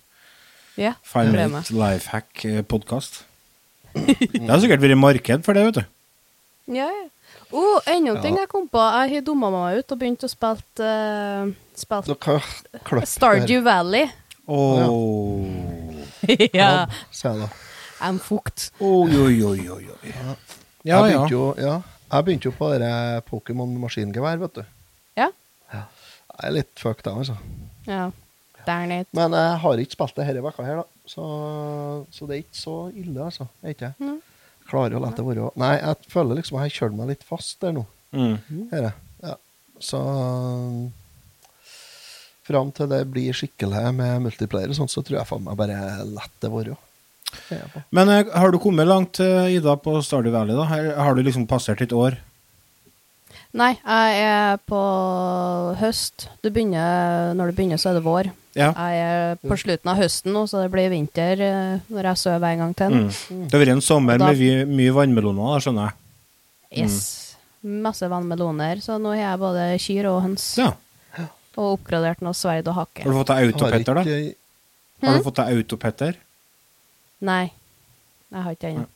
[0.78, 3.24] Ja, Five minutes Life Hack-podkast.
[3.98, 5.86] Det har sikkert vært marked for det, vet du.
[6.78, 7.08] Ja, ja.
[7.50, 8.22] Oh, enda en Ja.
[8.22, 8.78] ting jeg kom på.
[8.78, 14.06] Jeg har dumma meg ut og begynt å spille uh, spilt Stardew Valley.
[14.46, 15.48] Oh.
[16.54, 16.86] ja.
[17.24, 17.50] ja.
[18.00, 18.70] I'm fucked.
[18.80, 20.36] Oi, oi, oi, oi, Ja,
[20.84, 22.70] Ja, jeg begynte jo, ja, jeg begynte jo på
[23.28, 24.64] Pokémon maskingevær, vet du.
[25.20, 25.30] Ja.
[25.74, 27.38] Jeg er litt fucked, av, altså.
[27.88, 28.08] Ja.
[28.68, 29.10] Darn it.
[29.16, 30.86] Men jeg har ikke spilt det denne uka her, da.
[31.08, 31.26] Så,
[32.12, 33.48] så det er ikke så ille, altså.
[33.64, 34.18] Jeg er ikke Mm.
[34.68, 37.62] Klarer å la det være Nei, jeg føler liksom jeg har kjørt meg litt fast
[37.64, 37.86] der nå.
[38.12, 38.34] Mm.
[38.74, 38.90] Her,
[39.24, 39.36] ja.
[39.80, 40.02] Så
[42.48, 45.80] Fram til det blir skikkelig med multiplayer og sånt, så tror jeg faen meg bare
[46.08, 46.76] lar det være.
[47.96, 50.56] Men eh, har du kommet langt, eh, Ida, på Stardew Valley?
[50.56, 50.66] da?
[51.04, 52.18] Har du liksom passert et år?
[53.58, 54.80] Nei, jeg er på
[55.80, 56.28] høst.
[56.44, 58.30] Du begynner, når du begynner, så er det vår.
[58.58, 58.72] Ja.
[58.74, 62.52] Jeg er på slutten av høsten nå, så det blir vinter eh, når jeg sover
[62.52, 62.98] en gang til.
[62.98, 63.46] Mm.
[63.48, 66.84] Det har vært en sommer da- med mye, vannmeloner, da, skjønner jeg.
[66.84, 67.00] Yes.
[67.64, 70.46] Masse vannmeloner, så nå har jeg både kyr og høns.
[70.60, 70.74] Ja.
[71.58, 73.02] Og oppgradert noe sverd og hake.
[73.08, 74.04] Har du fått deg autopetter, da?
[74.04, 75.18] Har Hm?
[75.18, 76.18] du fått deg autopetter?
[77.22, 77.52] Nei.
[78.32, 78.88] Jeg har ikke det ennå.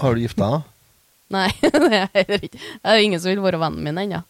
[0.00, 0.72] Har du gifta deg?
[1.36, 2.58] Nei, det er heller ikke.
[2.60, 4.20] Det er jo ingen som vil være vennen min ennå.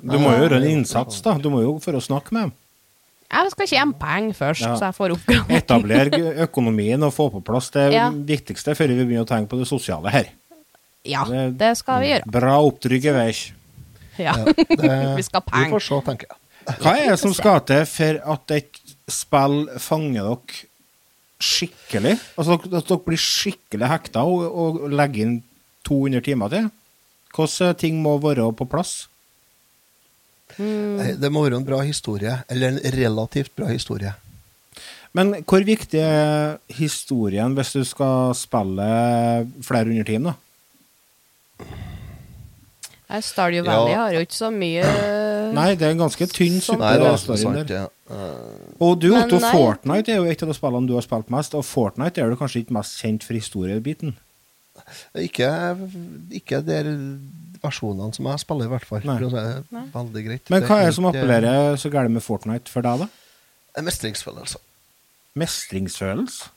[0.00, 1.34] Du må jo gjøre en innsats, da.
[1.40, 2.54] Du må jo for å snakke med dem.
[3.26, 4.74] Jeg skal tjene penger først, Ja.
[4.78, 5.58] så jeg får oppgradering.
[5.62, 8.10] Etablere økonomien og få på plass det Ja.
[8.10, 10.28] viktigste før vi begynner å tenke på det sosiale her.
[11.06, 12.30] Ja, Det- det skal vi gjøre.
[12.30, 13.30] Bra opptrykk i vei.
[14.18, 14.32] Ja.
[14.56, 16.76] Det, Vi skal ha Vi får se, tenker jeg.
[16.80, 18.78] Hva er det som skal til for at et
[19.12, 20.62] spill fanger dere
[21.42, 22.16] skikkelig?
[22.38, 25.36] Altså at dere blir skikkelig hekta og, og legger inn
[25.88, 26.70] 200 timer til?
[27.36, 29.08] Hvilke ting må være på plass?
[30.56, 31.00] Mm.
[31.02, 34.12] Eh, Det må være en bra historie, eller en relativt bra historie.
[35.16, 38.86] Men hvor viktig er historien hvis du skal spille
[39.64, 40.36] flere hundre timer, da?
[43.22, 43.96] Stardew Valley Ja.
[44.02, 44.82] har jo ikke så mye
[45.56, 46.82] Nei, det er en ganske tynn suppe.
[46.84, 47.86] Nei, det sant, ja.
[48.82, 49.50] Og du, Men Otto, nei.
[49.56, 52.38] Fortnite er jo et av de spillene du har spilt mest, og Fortnite er du
[52.38, 54.14] kanskje ikke mest kjent for historiebiten.
[55.18, 55.48] Ikke,
[56.36, 56.80] ikke de
[57.62, 59.06] versjonene som jeg spiller, i hvert fall.
[59.06, 60.52] Veldig greit.
[60.52, 63.82] Men hva er det som appellerer så galt med Fortnite for deg, da?
[63.86, 64.60] Mestringsfølelse.
[65.36, 66.52] Mestringsfølelse?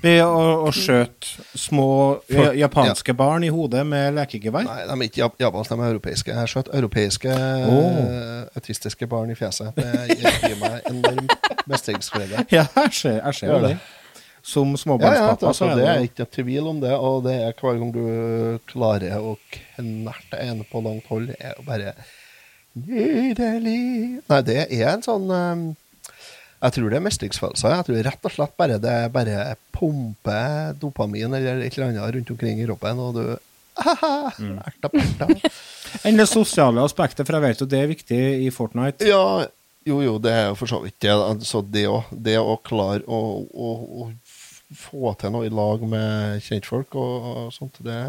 [0.00, 1.86] Ved å, å skjøte små
[2.24, 4.64] For- ja- japanske barn i hodet med lekegevær?
[4.64, 6.32] Nei, de er ikke jap- japanske, de er europeiske.
[6.32, 7.34] Jeg har skjøtt europeiske
[7.68, 7.98] oh.
[8.56, 9.76] autistiske barn i fjeset.
[9.76, 11.28] Det gir meg enorm
[11.68, 12.46] mestringsglede.
[12.56, 13.74] Ja, jeg ser, jeg ser det.
[14.42, 17.24] Som Som Ja, ja, småbarnspappa er så det er er ikke tvil om det, og
[17.26, 21.66] det er hver gang du klarer å knerte en på langt hold, det er jo
[21.66, 21.92] bare
[22.74, 24.22] nydelig.
[24.30, 25.66] Nei, det er en sånn um,
[26.60, 27.72] Jeg tror det er mestringsfølelser.
[27.72, 32.34] Jeg tror rett og slett bare det bare pumper dopamin eller et eller annet rundt
[32.34, 33.24] omkring i kroppen, og du
[33.80, 34.58] Mm.
[34.60, 34.90] Erta.
[36.06, 39.06] Enn det sosiale aspektet, for jeg vet jo det er viktig i Fortnite.
[39.08, 39.46] Ja,
[39.88, 41.12] jo, jo, det er jo for så vidt det.
[41.14, 43.70] Altså, det, å, det å klare å, å,
[44.04, 44.10] å
[44.76, 48.00] få til noe i lag med kjentfolk og, og sånt, det,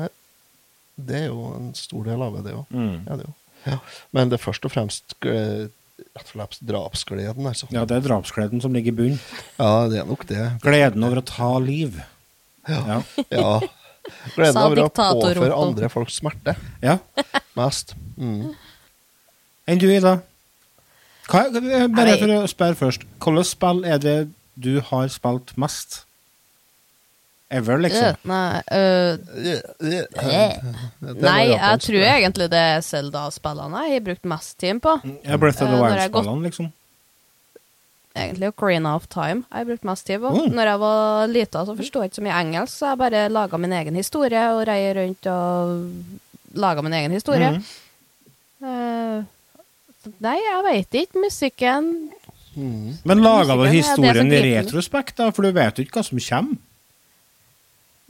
[1.00, 2.76] det er jo en stor del av det, det òg.
[2.76, 2.98] Mm.
[3.08, 3.38] Ja, det er jo.
[3.62, 3.78] Ja.
[4.18, 5.68] Men det er først og fremst eh,
[6.02, 7.70] rett og slett drapsgleden, altså.
[7.74, 9.22] Ja, det er drapsgleden som ligger i bunnen.
[9.58, 10.48] Ja, det er nok det.
[10.64, 12.02] Gleden over å ta liv.
[12.70, 13.02] Ja.
[13.30, 13.54] Ja.
[14.36, 16.98] Gleden over å påføre andre folk smerte ja.
[17.58, 17.96] mest.
[18.18, 18.52] Mm.
[19.70, 20.18] Enn du, Ida?
[21.32, 21.46] Hva,
[21.94, 23.06] bare for å spørre først.
[23.22, 24.18] Hvilket spill er det
[24.62, 26.02] du har spilt mest?
[27.52, 28.16] Ever, liksom?
[28.32, 30.04] Nei, øh, Det
[31.02, 34.94] var nei, jeg tror egentlig det er Zelda-spillene jeg har brukt mest tid på.
[35.26, 36.70] Ja, Breath of the Eh, Wild-spillene, liksom?
[38.16, 40.32] Egentlig Ocarina of Time jeg har brukt mest tid på.
[40.32, 40.56] Mm.
[40.56, 43.60] Når jeg var lita, så forsto jeg ikke så mye engelsk, så jeg bare laga
[43.60, 45.86] min egen historie og rei rundt og
[46.56, 47.52] laga min egen historie.
[47.52, 47.62] Mm.
[48.72, 51.24] Eh, nei, jeg veit ikke.
[51.28, 51.94] Musikken
[52.52, 52.98] Mm.
[53.08, 55.30] Men laga du historien i retrospekt, da?
[55.32, 56.58] For du vet jo ikke hva som kommer.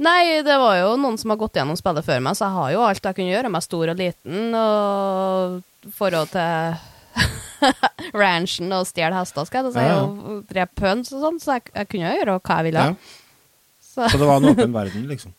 [0.02, 2.70] Nei, det var jo noen som har gått gjennom spillet før meg, så jeg har
[2.74, 6.80] jo alt jeg kunne gjøre med stor og liten, og forhold til
[8.22, 10.06] ranchen og stjele hester, skal jeg si, Ja, ja.
[10.08, 12.86] og drepe høns og sånn, så jeg, jeg kunne jo gjøre hva jeg ville.
[12.90, 12.96] Ja.
[13.92, 15.36] Så Så det var en åpen verden, liksom.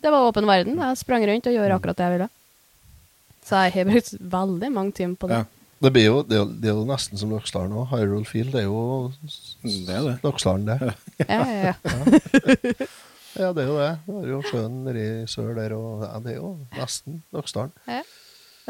[0.00, 0.78] det var åpen verden.
[0.80, 2.28] Jeg sprang rundt og gjorde akkurat det jeg ville.
[3.46, 5.42] Så jeg har brukt veldig mange timer på det.
[5.42, 5.44] Ja.
[5.84, 7.82] Det, blir jo, det, er jo, det er jo nesten som Loksdalen nå.
[7.90, 9.12] Hyrule Field det er jo
[9.60, 10.14] Det er det.
[10.24, 10.94] Loksdalen, det.
[11.28, 12.86] Ja, ja, ja.
[13.36, 13.90] Ja, det er jo det.
[14.06, 17.72] Det har jo sjøen nedi sør der, og ja, det er jo nesten Loksdalen.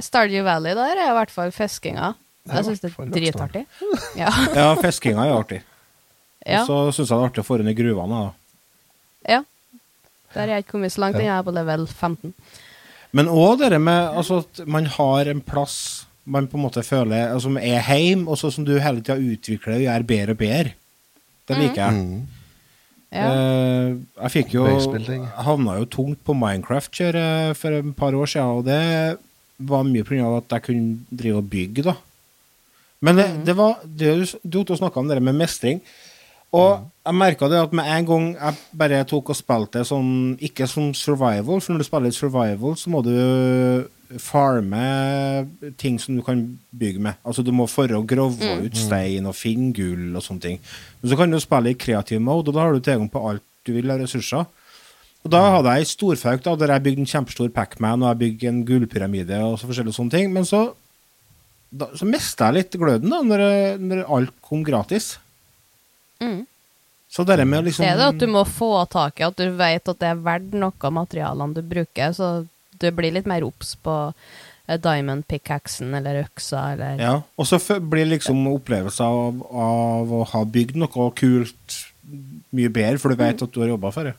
[0.03, 2.13] Stardew Valley der er i hvert fall fiskinga.
[2.47, 3.65] Jeg syns det er dritartig.
[4.23, 4.31] Ja.
[4.55, 5.61] Ja, fiskinga er artig.
[6.47, 6.63] ja.
[6.63, 8.23] Og så syns jeg det er artig å få inn i gruvene.
[8.27, 9.37] da.
[9.37, 9.43] ja.
[10.35, 12.35] Der er jeg ikke kommet så langt, jeg er på level 15.
[13.17, 15.79] Men òg det med altså, at man har en plass
[16.27, 19.17] man på en måte føler altså, som er heim, og så som du hele tida
[19.17, 20.73] utvikler og gjør bedre og bedre.
[21.47, 21.95] Det liker jeg.
[21.95, 22.36] Mm.
[23.15, 23.29] Ja.
[23.31, 23.93] Eh,
[24.25, 24.65] jeg fikk jo
[25.47, 29.19] havna jo tungt på Minecraft-kjøret for et par år siden, og det
[29.59, 30.37] var mye pga.
[30.37, 31.95] at jeg kunne drive og bygge, da.
[33.01, 35.81] Men det, det var det, Du du snakka om det med mestring.
[36.53, 40.67] Og jeg merka det at med en gang jeg bare tok og spilte sånn Ikke
[40.71, 43.17] som survival, for når du spiller survival, så må du
[44.23, 44.83] farme
[45.81, 47.19] ting som du kan bygge med.
[47.27, 50.61] Altså Du må for å grove ut stein og finne gull og sånne ting.
[51.01, 53.45] Men så kan du spille i kreativ mode, og da har du tilgang på alt
[53.67, 54.47] du vil av ressurser.
[55.27, 58.51] Og da hadde jeg storfauk da, der jeg bygde en kjempestor Pacman og jeg bygde
[58.53, 60.29] en gullpyramide og så forskjellige sånne ting.
[60.35, 60.69] Men så,
[61.75, 63.47] da, så mista jeg litt gløden da, når,
[63.83, 65.17] når alt kom gratis.
[66.23, 66.45] Mm.
[67.11, 69.39] Så det med å liksom Det er det at du må få tak i at
[69.39, 72.31] du vet at det er verdt noe av materialene du bruker, så
[72.81, 73.97] du blir litt mer obs på
[74.67, 80.25] eh, diamond pickaxen eller øksa eller Ja, og så blir liksom opplevelsen av, av å
[80.35, 81.81] ha bygd noe kult
[82.55, 84.15] mye bedre, for du vet at du har jobba for det.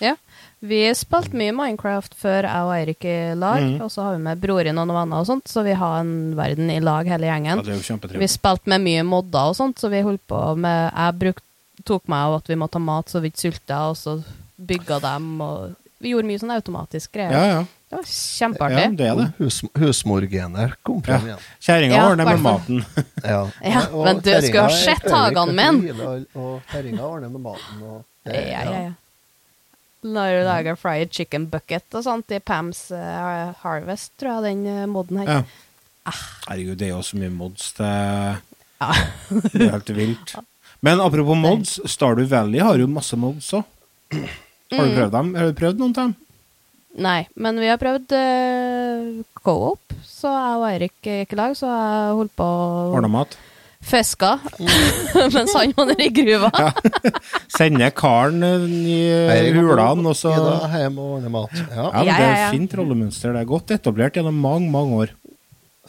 [0.00, 0.16] Ja.
[0.60, 3.76] Vi spilte mye Minecraft før jeg og Eirik i lag, mm.
[3.80, 6.34] og så har vi med broren og noen venner og sånt, så vi har en
[6.36, 7.62] verden i lag hele Ja, gjengen.
[7.64, 10.92] det er jo Vi spilte med mye modder og sånt, så vi holdt på med
[10.92, 11.40] Jeg bruk,
[11.88, 14.18] tok meg av at vi måtte ha mat så vi ikke sulta, og så
[14.60, 17.32] bygga dem, og vi gjorde mye sånn automatisk greier.
[17.36, 17.60] Ja, ja.
[17.90, 18.84] Det var ja, kjempeartig.
[19.00, 19.24] det er det.
[19.40, 21.40] Hus, husmorgener kom frem igjen.
[21.66, 22.84] Kjerringa Ja, ordner med maten.
[23.32, 25.80] Ja, Ja, men du skulle ha sett hagene min.
[26.38, 27.80] Og, kjerringa ordner med maten.
[27.82, 28.92] Og, Ja, ja, ja.
[30.00, 34.88] Når du lager fried chicken bucket og sånt i Pams uh, Harvest, tror jeg den
[34.92, 35.32] moden her.
[35.34, 35.40] Ja.
[36.08, 36.20] Ah.
[36.46, 37.72] Herregud, det er jo så mye mods.
[37.76, 37.90] Det,
[38.80, 38.92] Ja.
[39.28, 40.32] det er helt vilt.
[40.80, 43.66] Men apropos mods, Stardew Valley har jo masse mods òg.
[44.70, 44.96] Har du Mm.
[44.98, 45.34] prøvd dem?
[45.34, 46.16] Har du prøvd noen av dem?
[47.00, 51.68] Nei, men vi har prøvd uh, co-op, så jeg og Eirik gikk i lag, så
[51.70, 53.36] jeg holdt på å Ordna mat?
[53.80, 54.28] fiske
[55.32, 56.50] mens han var nede i gruva.
[57.56, 58.98] Sender karen i
[59.32, 61.54] Eirik hulene, og så hjem og ordne mat.
[61.56, 61.86] Ja.
[61.86, 62.42] Ja, men Det er ja.
[62.50, 63.32] et fint rollemønster.
[63.32, 65.14] Det er godt etablert gjennom mange, mange år.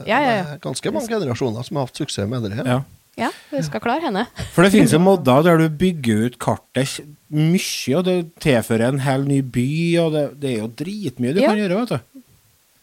[0.05, 0.43] Ja, ja, ja.
[0.47, 2.53] Det er ganske mange generasjoner som har hatt suksess med det.
[2.65, 2.79] Ja.
[3.21, 4.25] Ja, vi skal klare henne.
[4.55, 6.97] For det finnes jo modder der du bygger ut kartet
[7.31, 9.67] mye, og det tilfører en hel ny by,
[10.03, 11.51] og det, det er jo dritmye du Ja.
[11.53, 12.23] kan gjøre, vet du.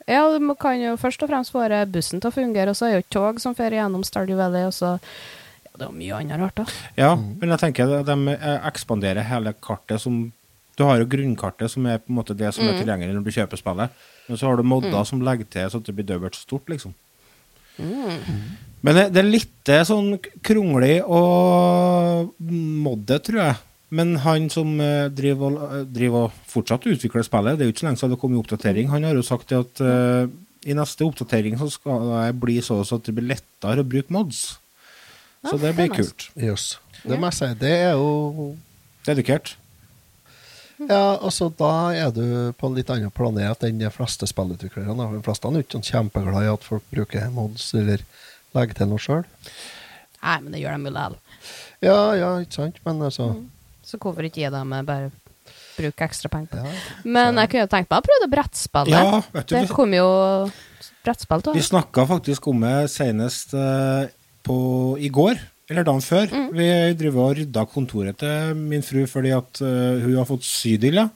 [0.09, 2.95] Ja, du kan jo først og fremst få bussen til å fungere, og så er
[3.01, 6.41] jo tog som fører gjennom Stardew Valley, og så ja, Det er jo mye annet
[6.41, 6.65] rart, da.
[6.97, 10.33] Ja, men jeg tenker at de eh, ekspanderer hele kartet som
[10.79, 12.79] Du har jo grunnkartet, som er på en måte det som er Mm.
[12.85, 13.91] tilgjengelig når du kjøper spillet.
[14.29, 16.95] Men så har du modder som legger til så det blir dobbelt så stort, liksom.
[17.79, 18.21] Mm.
[18.87, 20.13] Men det, det er litt eh, sånn
[20.47, 23.57] kronglig og modde, tror jeg.
[23.99, 27.75] Men han som eh, driver, og- eh, driver og fortsatt utvikler spillet, det er jo
[27.75, 30.29] ikke så lenge siden det kom i oppdatering, han har jo sagt det at uh,
[30.69, 34.59] i neste oppdatering så skal det bli så at det blir lettere å bruke mods.
[35.47, 36.29] Så det det blir er kult.
[36.37, 36.67] Jøss.
[37.05, 37.51] Det må jeg si.
[37.63, 38.55] Det er jo
[39.07, 39.55] Dedikert.
[40.79, 45.07] Ja, altså da er du på en litt annen planet enn de fleste spillutviklerne.
[45.17, 48.05] De fleste er ikke sånn kjempeglad i at folk bruker mods eller
[48.57, 49.25] legge til noe sjøl.
[50.23, 51.17] Nei, men det gjør de jo likevel.
[51.85, 53.29] Ja, ja, ikke sant, men altså
[53.87, 55.11] Så hvorfor ikke gi dem eh, bare
[55.79, 56.73] bruke ekstra penger på det?
[56.73, 56.97] ja.
[57.07, 58.97] Men jeg kunne jo tenkt meg å prøve å brettspillet.
[58.97, 60.09] Ja, vet du, det kom jo
[61.07, 64.11] brettspill til Vi snakka faktisk om det senest eh,
[64.45, 64.59] på,
[64.99, 65.39] i går,
[65.71, 66.27] eller dagen før.
[66.33, 66.49] Mm.
[66.59, 66.69] Vi
[67.05, 71.07] driver og rydda kontoret til min fru fordi at eh, hun har fått sydilla.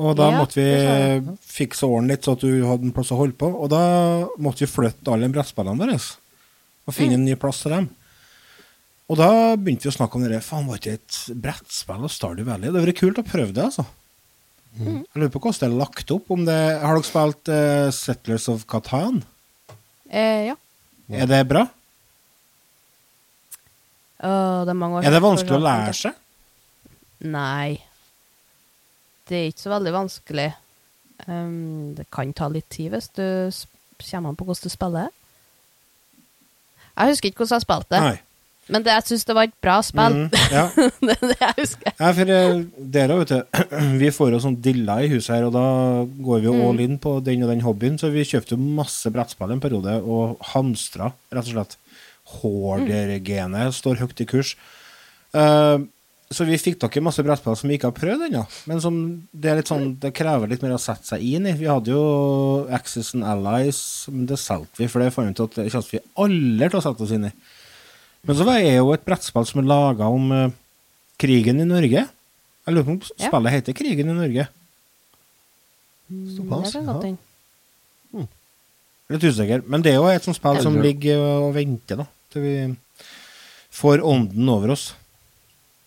[0.00, 3.18] Og da Ja, måtte vi fikse åren litt, så at hun hadde en plass å
[3.18, 3.48] holde på.
[3.52, 3.80] Og da
[4.40, 5.98] måtte vi flytte alle brettspillene våre
[6.90, 7.88] og finne en ny plass til dem.
[9.10, 10.42] Og da begynte vi å snakke om det.
[10.46, 12.68] Faen, var ikke et brettspill og Stardew Valley?
[12.68, 13.86] Det hadde vært kult å prøve det, altså.
[14.78, 15.00] Mm.
[15.02, 16.30] Jeg lurer på hvordan det er lagt opp.
[16.30, 19.22] Om det, har dere spilt uh, Settlers of Catan?
[20.06, 20.56] Eh, ja.
[21.10, 21.66] Er det bra?
[24.20, 26.18] Uh, det er Er det vanskelig å lære seg?
[27.26, 27.80] Nei.
[29.26, 30.50] Det er ikke så veldig vanskelig.
[31.26, 33.26] Um, det kan ta litt tid hvis du
[34.06, 35.10] kommer an på hvordan du spiller.
[36.96, 38.00] Jeg husker ikke hvordan jeg spilte det,
[38.70, 40.14] men det, jeg syns det var et bra spill.
[40.14, 40.64] Mm, ja.
[40.76, 41.92] det er det jeg husker.
[41.98, 42.60] ja, for eh,
[42.96, 43.62] dere, vet du,
[44.02, 45.64] vi får jo sånn dilla i huset her, og da
[46.22, 46.64] går vi jo Mm.
[46.68, 49.96] all in på den og den hobbyen, så vi kjøpte jo masse brettspill en periode,
[50.04, 51.76] og hamstra, rett og slett.
[52.30, 54.52] Hoarder-genet står høyt i kurs.
[55.34, 55.78] Eh,
[56.30, 58.96] så vi fikk tak i masse brettspill som vi ikke har prøvd ennå, men som
[59.34, 61.56] det er litt sånn, det krever litt mer å sette seg inn i.
[61.58, 62.04] Vi hadde jo
[62.70, 63.80] Axis and Allies,
[64.12, 66.78] men det solgte vi, for det fant vi ut at det kommer vi aldri til
[66.78, 67.32] å sette oss inn i.
[68.28, 70.54] Men så er jo et brettspill som er laga om uh,
[71.20, 72.06] krigen i Norge.
[72.06, 73.26] Jeg lurer på om Ja.
[73.26, 74.46] spillet heter Krigen i Norge.
[76.36, 77.10] Såpass, det kan godt ja.
[77.10, 77.26] hende.
[79.10, 79.64] Litt usikker.
[79.66, 82.06] Men det er jo et sånt spill som ligger og venter, da.
[82.30, 82.54] Til vi
[83.74, 84.92] får ånden over oss.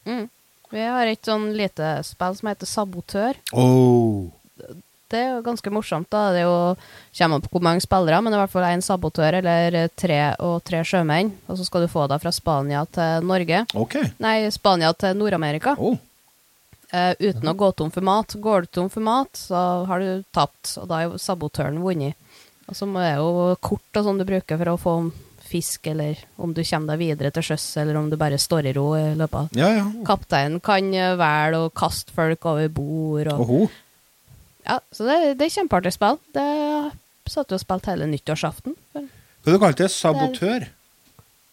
[0.03, 0.27] Mm.
[0.74, 3.38] Vi har et sånn lite spill som heter Sabotør.
[3.54, 4.32] Oh.
[5.14, 6.10] Det er jo ganske morsomt.
[6.10, 6.32] da.
[6.34, 6.74] Det er jo,
[7.20, 9.92] kommer an på hvor mange spillere, men det er i hvert fall én sabotør eller
[9.94, 11.30] tre og tre sjømenn.
[11.46, 13.62] Og så skal du få deg fra Spania til Norge.
[13.78, 14.10] Okay.
[14.24, 15.76] Nei, Spania til Nord-Amerika.
[15.78, 16.00] Oh.
[16.94, 18.34] Uh, uten å gå tom for mat.
[18.42, 22.18] Går du tom for mat, så har du tapt, og da er sabotøren vunnet.
[22.66, 24.98] Og så er det jo kort og sånn du bruker for å få
[25.54, 28.74] fisk, eller om du kommer deg videre til sjøs, eller om du bare står i
[28.76, 29.86] ro i løpet av Ja, ja.
[30.10, 33.30] Kapteinen kan eh, velge å kaste folk over bord.
[33.36, 33.68] Og, Oho.
[34.66, 36.18] ja, så det, det er kjempeartig spill.
[36.36, 36.48] Det
[37.32, 38.76] satt vi og spilte hele nyttårsaften.
[38.98, 39.94] Hva du kalte det?
[39.94, 40.66] Sabotør?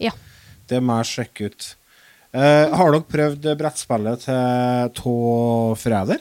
[0.02, 0.16] ja.
[0.70, 1.64] Det må jeg sjekke ut.
[2.30, 5.14] Eh, har dere prøvd brettspillet til Tå
[5.82, 6.20] Fræder?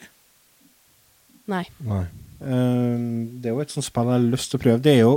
[1.54, 1.62] Nei.
[1.86, 2.00] Nei.
[2.42, 3.04] Eh,
[3.42, 4.82] det er jo et sånt spill jeg har lyst til å prøve.
[4.82, 5.12] Det er jo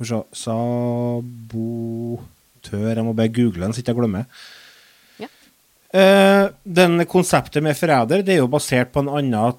[0.00, 1.76] Skal vi se Sabotør
[2.96, 4.24] Jeg må bare google den, så ikke jeg glemmer.
[5.20, 5.28] Ja.
[5.92, 9.58] Eh, den konseptet med forræder det er jo basert på en annen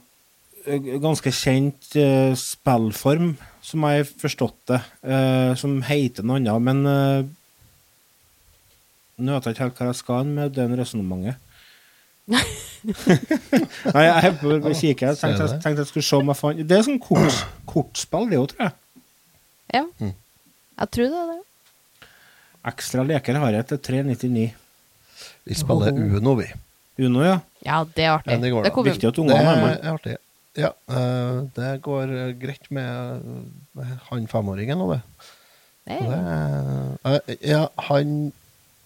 [0.66, 6.66] eh, ganske kjent eh, spillform, som jeg har forstått det, eh, som heter noe annet,
[6.70, 7.22] men eh,
[9.22, 11.36] Nå vet jeg ikke helt hva jeg skal med den resonnementet.
[13.94, 15.12] Nei, jeg er på å kikke.
[15.12, 17.38] Jeg tenkte, jeg tenkte jeg skulle se om jeg fant Det er sånn kort,
[17.70, 18.74] kortspill, det òg, tror jeg.
[19.76, 19.84] Ja.
[20.02, 20.16] Mm.
[20.82, 22.10] Jeg tror det er det.
[22.72, 24.50] Ekstra leker har jeg til 399.
[25.50, 26.50] Vi spiller Uno, vi.
[27.02, 27.38] Uno, ja.
[27.66, 28.34] Ja, det er artig.
[28.34, 29.78] Ja, det går det Viktig at Det ungene er med.
[29.80, 30.18] er artig.
[30.58, 33.22] Ja, eh, det går eh, greit med,
[33.78, 35.02] med han femåringen og det.
[35.88, 38.32] det eh, ja, han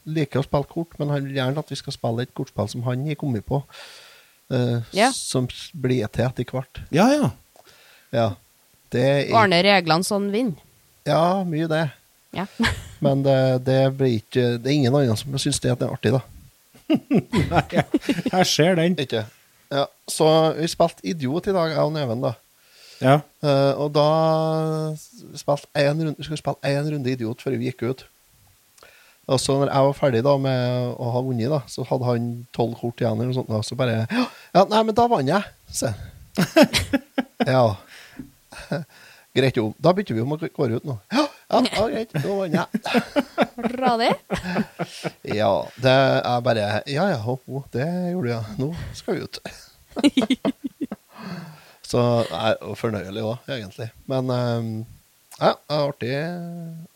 [0.06, 2.86] liker å spille kort, men han vil gjerne at vi skal spille et kortspill som
[2.86, 3.64] han har kommet på.
[4.54, 5.10] Uh, Ja.
[5.10, 6.84] Som blir til etter hvert.
[6.94, 7.32] Ja, ja.
[8.14, 8.28] Ja.
[8.94, 10.62] Det er, Ordner reglene sånn vinner.
[11.06, 11.86] Ja, mye det.
[12.36, 12.46] Ja.
[13.06, 16.24] Men det, det blir ikke Det er ingen andre som syns det er artig, da.
[17.52, 17.86] Nei, jeg,
[18.32, 18.98] jeg ser den.
[19.06, 19.26] Ikke?
[19.74, 22.36] Ja, så vi spilte Idiot i dag, jeg og Neven, da.
[23.02, 23.16] Ja.
[23.44, 24.10] Uh, og da
[25.36, 28.06] spilte en runde, skulle vi spille én runde Idiot før vi gikk ut.
[29.26, 32.28] Og så når jeg var ferdig da med å ha vunnet, da, så hadde han
[32.54, 33.18] tolv kort igjen.
[33.18, 35.42] eller noe sånt, da, så bare ja, nei, men da vant jeg,
[35.74, 35.90] se.
[37.50, 37.66] ja.
[39.36, 39.74] Greit, jo.
[39.84, 40.96] Da bytter vi om og går ut nå.
[41.12, 42.14] Ja, ja, ja greit.
[42.16, 42.68] Da vant jeg.
[43.76, 44.12] Radig.
[45.36, 45.52] Ja,
[45.84, 48.42] det er bare Ja ja, ho, ho, det gjorde du, ja.
[48.62, 49.40] Nå skal vi ut.
[51.92, 53.90] Så jeg er fornøyelig òg, egentlig.
[54.10, 54.70] Men eh,
[55.36, 56.14] ja, det er artig,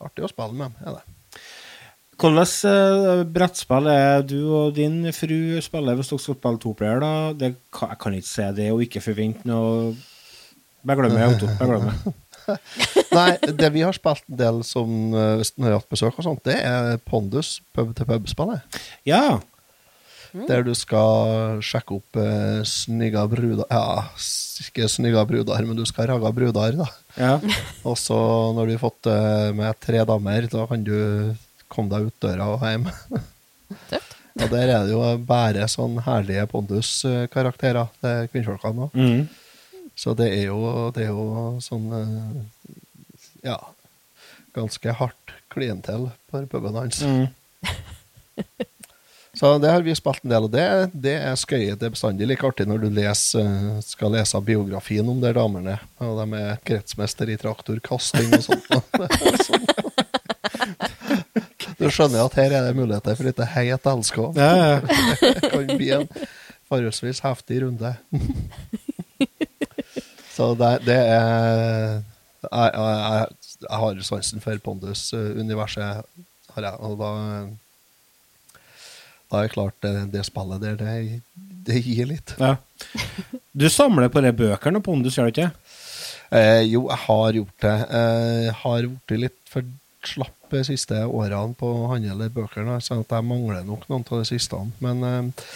[0.07, 0.79] artig å spille med dem.
[0.87, 1.43] Er det.
[2.19, 7.03] Hvordan eh, brettspill er du og din fru spiller hvis dere skal spille toplayer?
[7.03, 7.11] da?
[7.35, 9.91] Det, jeg kan ikke se det og ikke forvente noe
[10.87, 12.13] Bare glem det,
[13.17, 13.29] Nei,
[13.59, 16.43] det vi har spilt en del som eh, når vi har hatt besøk og sånt,
[16.47, 18.81] det er Pondus pub-til-pub-spillet.
[19.09, 19.39] Ja.
[20.29, 24.03] Der du skal sjekke opp eh, snygga bruder Ja,
[24.61, 26.89] ikke snygga bruder, men du skal ragga bruder, da.
[27.17, 27.33] Ja.
[27.89, 28.19] Og så,
[28.53, 30.95] når du har fått eh, med tre damer, da kan du
[31.69, 32.87] komme deg ut døra og hjem.
[33.89, 34.15] Tøft.
[34.39, 38.95] Og der er det jo bare sånn herlige Pondus-karakterer, det er kvinnfolkene òg.
[38.95, 39.25] Mm.
[39.99, 40.59] Så det er jo,
[40.95, 42.77] det er jo sånn eh,
[43.43, 43.57] Ja,
[44.55, 47.01] ganske hardt klientel på puben hans.
[47.03, 47.27] Mm.
[49.39, 51.75] Så det har vi spilt en del og Det, det er skøye.
[51.77, 55.77] Det er bestandig like artig når du leser, eh, skal lese biografien om de damene.
[56.03, 58.67] Og de er kretsmester i traktorkasting og sånt.
[61.79, 64.49] Du skjønner at her er det muligheter for litt heit ja.
[64.83, 66.09] Det kan bli en
[66.67, 67.93] forholdsvis heftig runde.
[70.39, 71.97] Så det, det er
[72.39, 73.25] jeg, jeg,
[73.65, 76.05] jeg, har sansen for Pondus-universet,
[76.55, 76.77] har jeg.
[76.79, 77.09] Og da,
[79.27, 81.19] da er det klart det, det spillet der, det,
[81.67, 82.37] det gir litt.
[82.39, 82.55] ja.
[83.51, 85.49] Du samler på de bøkene Pondus, gjør du ikke?
[86.31, 87.75] Eh, jo, jeg har gjort det.
[87.99, 89.67] Eh, Jeg har blitt litt for
[90.07, 94.29] slapp de siste årene på å handle bøkene, så jeg mangler nok noen av de
[94.31, 94.63] siste.
[94.79, 95.49] Men, eh,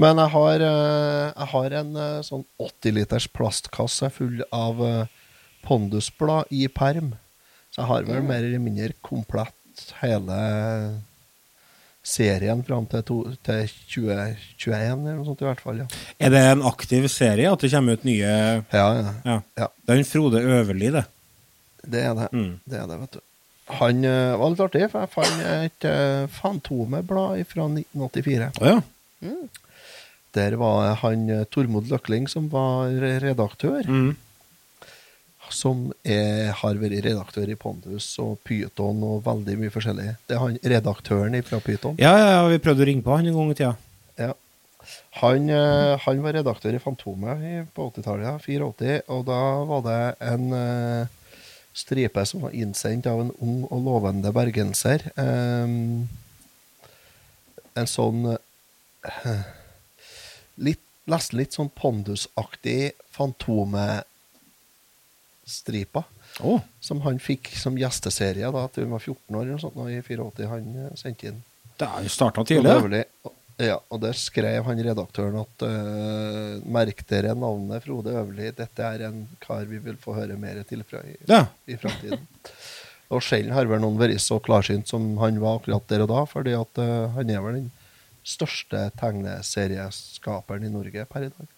[0.00, 5.12] men jeg, har, eh, jeg har en eh, sånn 80 liters plastkasse full av eh,
[5.64, 7.14] pondusblad i perm.
[7.72, 10.36] Så jeg har vel mer eller mindre komplett hele
[12.06, 15.80] serien fram til, to, til 2021, eller noe sånt i hvert fall.
[15.82, 15.88] Ja,
[16.22, 19.14] Er det en aktiv serie at det kommer ut nye ja, ja.
[19.26, 19.38] Ja.
[19.58, 21.06] ja Det er en Frode Øverli, det.
[21.82, 22.28] det er det.
[22.32, 22.52] Mm.
[22.64, 23.22] Det er det, vet du.
[23.80, 28.52] Han uh, var litt artig, for jeg fant et uh, Fantomeblad fra 1984.
[28.62, 29.32] Oh, ja.
[30.36, 32.92] Der var han eh, Tormod Løkling som var
[33.24, 33.88] redaktør.
[33.88, 34.14] Mm.
[35.46, 40.08] Som er, har vært redaktør i Pondus og Pyton og veldig mye forskjellig.
[40.26, 42.00] Det er han redaktøren fra Pyton.
[42.02, 43.76] Ja, ja, ja, vi prøvde å ringe på han en gang i tida.
[44.18, 44.32] Ja.
[45.20, 50.00] Han, eh, han var redaktør i Fantomet på 80-tallet, ja, 84, og da var det
[50.28, 51.14] en eh,
[51.76, 55.04] stripe som var innsendt av en ung og lovende bergenser.
[55.16, 56.06] Um,
[57.76, 59.42] en sånn eh,
[60.56, 64.02] litt, Nesten litt sånn pondusaktig Fantomestripa.
[65.46, 66.02] Fantomet-stripa.
[66.80, 70.02] Som han fikk som gjesteserie da til hun var 14 år eller noe sånt, i
[70.02, 70.48] 84.
[70.50, 71.38] Han eh, sendte inn.
[71.78, 73.04] Det er jo starta tidlig.
[73.56, 78.50] Ja, og der skrev han redaktøren at uh, merk dere navnet Frode Øverli.
[78.52, 81.46] Dette er en kar vi vil få høre mer til fra i, Ja.
[81.64, 82.26] i framtiden.
[83.08, 86.26] og sjelden har vel noen vært så klarsynt som han var akkurat der og da,
[86.28, 87.70] fordi at uh, han er vel den
[88.26, 91.52] største tegneserieskaperen i Norge per i dag.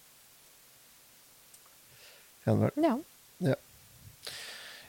[2.45, 2.75] Henvel?
[2.83, 2.95] Ja.
[3.49, 3.57] Ja.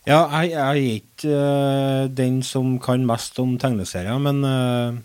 [0.09, 4.97] Ja, jeg, jeg er ikke uh, den som kan mest om tegneserier, men uh...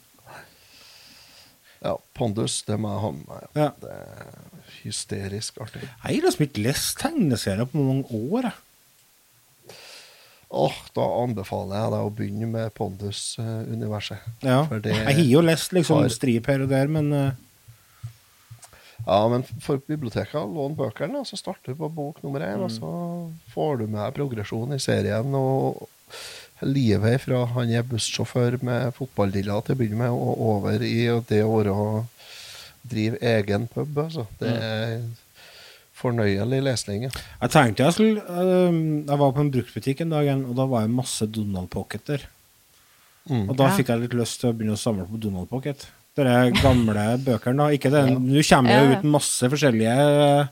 [1.84, 3.50] ja, Pondus, det må jeg ha med meg.
[3.60, 3.72] Ja.
[3.82, 4.54] Det er
[4.86, 5.84] hysterisk artig.
[5.84, 8.50] jeg har liksom ikke lest tegneserier på mange år.
[8.50, 8.65] Jeg.
[10.50, 14.22] Åh, da anbefaler jeg deg å begynne med Pondus-universet.
[14.46, 14.62] Ja.
[14.70, 17.32] Jeg har jo lest liksom har- strip her og der, men uh...
[19.06, 22.72] Ja, men for biblioteket, lån bøkene, og så starter du på bok nummer én, og
[22.74, 22.90] så
[23.54, 25.84] får du med progresjon i serien, og
[26.66, 31.44] livet fra han er bussjåfør med fotballdilla til å begynne med, og over i det
[31.46, 32.06] året å
[32.86, 34.26] drive egen pub, altså.
[34.40, 34.98] Det er
[35.96, 37.12] fornøyelig lesning, ja.
[37.42, 40.82] jeg tenkte jeg skulle øh, Jeg var på en bruktbutikk en dag, og da var
[40.88, 42.26] det masse Donald Pocket der.
[43.30, 43.46] Mm.
[43.50, 43.76] Og da Ja.
[43.78, 45.88] fikk jeg litt lyst til å begynne å samle på Donald Pocket.
[46.16, 46.24] De
[46.62, 47.70] gamle bøkene, da.
[47.74, 48.20] Ikke det, Ja.
[48.20, 49.96] Nå kommer det Ja, jo ut masse forskjellige
[50.28, 50.48] eh,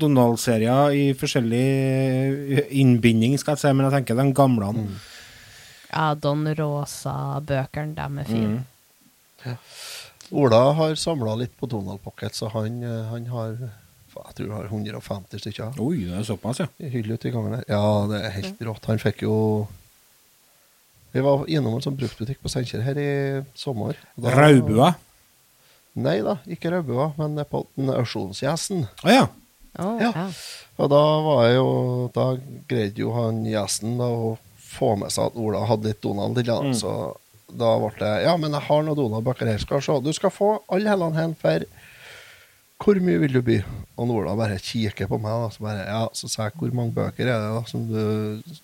[0.00, 1.62] Donald-serier i forskjellig
[2.56, 4.72] eh, innbinding, skal jeg si, men jeg tenker den gamle.
[4.72, 4.96] Mm.
[5.92, 8.64] ja, Don Rosa-bøkene, dem er fine.
[9.44, 9.56] Mm.
[10.40, 13.56] Ola har samla litt på Donald Pocket, så han, eh, han har
[14.26, 15.78] jeg tror du har 150 stykker.
[15.80, 16.66] Oi, det er såpass, ja.
[16.78, 17.64] i ut i gangen her.
[17.68, 18.86] Ja, det er helt rått.
[18.90, 19.68] Han fikk jo
[21.12, 23.10] Vi var innom en sånn bruktbutikk på Steinkjer her i
[23.58, 23.96] sommer.
[24.16, 24.92] Da- Raubua.
[25.98, 28.84] Nei da, ikke Raubua, men på den Auksjonsgjesten.
[29.02, 29.24] Å ja.
[29.78, 30.12] Oh, Ja.
[30.14, 30.28] ja.
[30.78, 32.24] Og da var jeg jo Da
[32.68, 36.42] greide jo han gjesten da å få med seg at Ola hadde litt Donald i
[36.42, 36.78] land, Mm.
[36.80, 37.16] Så
[37.50, 39.58] da ble det Ja, men jeg har noe Donald Bakker her.
[39.58, 40.00] Skal se.
[40.00, 41.64] Du skal få alle hellene hen for
[42.80, 43.58] hvor mye vil du by?
[44.00, 45.50] Og Ola bare kikker på meg, da.
[45.52, 48.00] Så bare Ja, så sa jeg hvor mange bøker er det da som du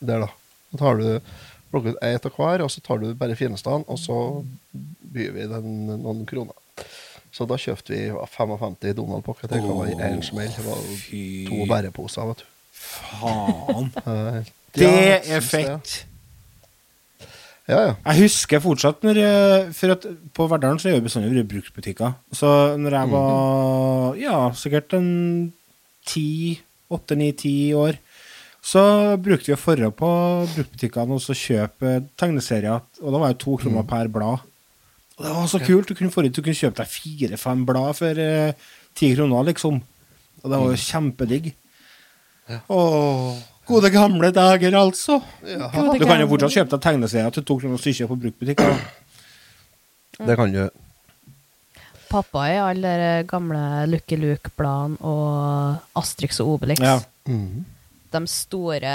[0.00, 0.30] Der, da.
[0.72, 1.08] Så tar du
[1.70, 4.16] plukker ut ett av hver, og så tar du bare finestene, og så
[5.12, 6.56] byr vi den noen kroner.
[7.34, 9.50] Så da kjøpte vi 55 Donald Pocket.
[9.52, 10.48] Det var én smell.
[10.56, 10.84] Det var
[11.50, 12.46] to bæreposer, vet du.
[12.76, 13.90] faen.
[14.76, 14.92] Det
[15.24, 16.06] er fett.
[17.66, 17.94] Ja, ja.
[18.12, 20.04] Jeg husker fortsatt når jeg, For at
[20.36, 25.08] på Verdalen så er jo bestandig bruktbutikker Så når jeg var ja, sikkert en
[26.06, 26.60] ti,
[26.94, 27.98] åtte, ni, ti år,
[28.62, 28.82] så
[29.18, 30.10] brukte vi å forre på
[30.52, 32.84] bruktbutikkene og så kjøpe tegneserier.
[33.02, 34.46] Og da var det to kroner per blad.
[35.16, 35.90] Og det var så kult.
[35.90, 39.78] Du kunne, få, du kunne kjøpe deg fire-fem blad for eh, ti kroner, liksom.
[40.42, 41.50] Og det var jo kjempedigg.
[42.70, 45.20] Åh, gode gamle dager, altså.
[45.42, 48.76] Du kan jo fortsatt kjøpe deg tegneserier til to kroner stykket på bruktbutikker.
[50.26, 50.62] Det kan du.
[52.06, 53.60] Pappa i alle de gamle
[53.90, 56.80] Lucky Luke-bladene og Astrix og Obelix.
[56.80, 57.64] Ja, Mm.
[58.12, 58.90] De store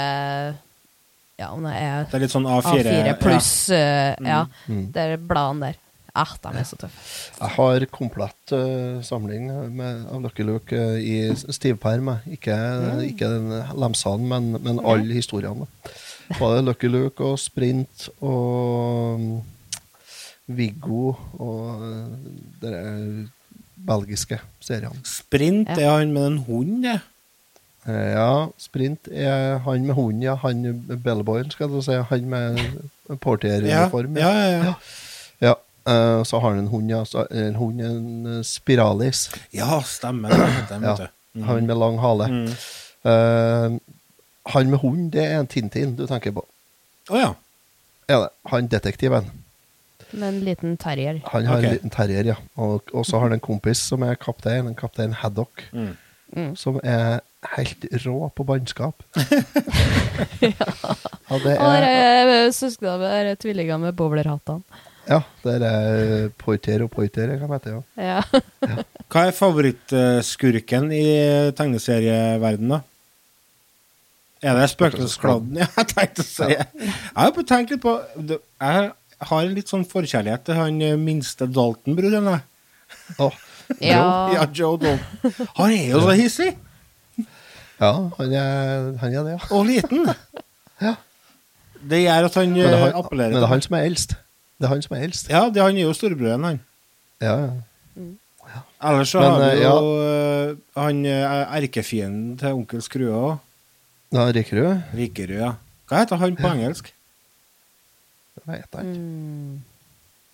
[1.38, 2.80] Ja, om det er det er litt sånn A4.
[2.80, 4.86] A4 pluss eh, Ja, Mm.
[4.92, 5.76] det er bladene der.
[6.14, 7.02] Ah, de er så tøffe.
[7.40, 12.10] Jeg har komplett uh, samling med, av Lucky Luke uh, i stivperm.
[12.28, 13.46] Ikke, Ikke, ikke den
[13.80, 15.64] lemsene, men, men alle historiene.
[16.38, 19.40] Både Lucky Luke og Sprint og um,
[20.52, 22.12] Viggo og uh,
[22.60, 22.74] de
[23.88, 25.00] belgiske seriene.
[25.08, 26.98] Sprint er han med en hund, det.
[27.88, 30.36] Eh, Ja, Sprint er han med hunden, ja.
[30.44, 30.62] Han
[31.02, 31.96] Bellboy, skal du si.
[32.12, 32.60] Han med
[33.08, 34.16] Ja, portieruniform.
[34.20, 34.50] ja, ja.
[34.68, 34.74] ja.
[35.40, 35.54] ja.
[35.88, 37.04] Eh, så har han en hund, ja.
[37.04, 39.30] Så, en hund, en eh, Spiralis.
[39.50, 40.78] ja stemmer det.
[40.82, 40.96] Ja.
[41.34, 41.44] mm.
[41.48, 42.28] Han med lang hale.
[42.28, 42.48] Mm.
[43.02, 43.78] Uh,
[44.52, 46.44] han med hund, det er en Tintin du tenker på.
[47.10, 47.32] Å ja.
[48.10, 48.28] Ja, det.
[48.50, 49.30] Han detektiven.
[50.12, 51.20] Med en liten terrier.
[51.32, 51.68] Han har okay.
[51.68, 52.38] en liten terrier, ja.
[52.60, 55.94] Og så har han en kompis som er kaptein, en kaptein Haddock, Mm.
[56.32, 56.56] Mm.
[56.56, 57.20] som er
[57.56, 59.02] helt rå på bannskap.
[60.40, 60.68] ja,
[61.42, 64.62] det er, er, søsknene med dere tvillingene med bowlerhattene.
[65.12, 67.74] Ja, det er Poiter og Poiter, kan hete.
[68.00, 68.22] Ja.
[68.64, 68.84] Ja.
[69.12, 71.04] Hva er favorittskurken i
[71.58, 72.80] tegneserieverdenen, da?
[74.42, 75.60] Er det Spøkelseskladden?
[75.60, 78.88] Ja, jeg tenkte å si Jeg har tenkt litt på det- Jeg
[79.30, 82.26] har en litt sånn forkjærlighet til han eh, minste Dalton-broderen.
[82.34, 82.42] jeg.
[83.22, 83.36] Åh,
[83.78, 84.00] Ja.
[84.34, 85.46] Ja, Joe Dalton.
[85.60, 86.50] Han er jo så hissig!
[87.82, 89.40] ja han, er, han er det, ja.
[89.54, 90.08] Og liten.
[90.82, 90.96] Ja.
[91.78, 93.74] Det gjør at han Men det, er eh, han, appellerer men det er han som
[93.78, 94.16] er eldst.
[94.62, 95.30] Det er han som er eldst.
[95.32, 96.60] Ja, det, han er jo storebroren, han.
[97.18, 98.60] Ja, ja.
[98.82, 100.82] Ellers så Men, har vi eh, jo ja.
[100.82, 103.36] han eh, erkefienden til onkel Skrue òg.
[104.14, 105.52] ja Rikerud, Rikerud, ja.
[105.88, 106.92] Hva heter han på engelsk?
[108.36, 108.98] det vet jeg ikke.
[108.98, 109.62] Mm.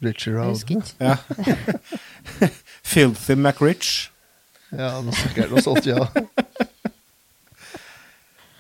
[0.01, 0.83] Husker ikke.
[1.01, 1.17] Ja.
[2.93, 4.11] Filthy McRich.
[4.73, 6.05] Ja, det er sikkert noe sånt, ja.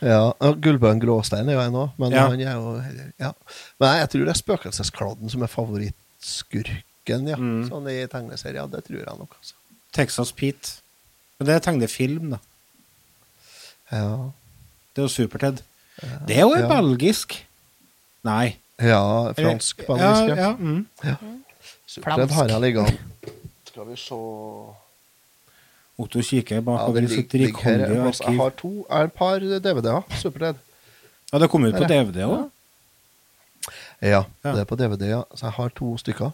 [0.00, 0.32] Ja,
[0.62, 2.28] Gullbøen Gråstein er jo en òg, men Ja.
[2.28, 2.82] han er jo
[3.18, 3.32] ja.
[3.80, 7.36] Men jeg tror det er Spøkelseskladden som er favorittskurken, ja.
[7.36, 7.64] Mm.
[7.68, 8.68] Sånn i tegneserier.
[8.70, 9.54] Det tror jeg nok, altså.
[9.92, 10.76] Texas Pete.
[11.38, 12.38] Men det er tegnefilm, da.
[13.92, 14.30] Ja,
[14.94, 15.62] Det er jo Super-Ted.
[16.26, 16.68] Det er jo Ja.
[16.68, 17.44] belgisk.
[18.24, 18.56] Nei.
[18.80, 20.34] ja fransk, belgisk, Ja, ja.
[20.36, 20.86] ja, mm.
[21.86, 22.98] Supertred har jeg liggende.
[23.66, 24.14] Skal vi se
[25.98, 28.32] Otto kikker ja, bakover det i sitt ligger- ligger her rikholdige en.
[28.32, 30.04] Jeg har to, er et par DVD-er.
[30.20, 30.56] Supertred.
[31.32, 32.50] Ja, det kom ut på DVD òg.
[34.00, 34.52] Ja, Ja.
[34.54, 35.22] det er på DVD, ja.
[35.34, 36.32] Så jeg har to stykker.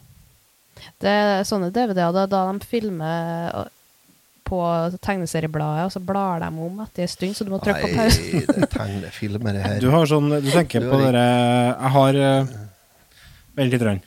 [1.01, 3.65] Det er sånne DVD-er da, da de filmer uh,
[4.45, 4.59] på
[5.01, 8.21] tegneseriebladet, og så blar de om etter en stund, så du må trykke på pause.
[8.21, 9.79] Nei, det er tegnefilmer, det her.
[9.81, 12.53] Du har sånn Du tenker Du på dere Jeg har eh,
[13.57, 13.83] Vent litt.
[13.87, 14.03] Rann.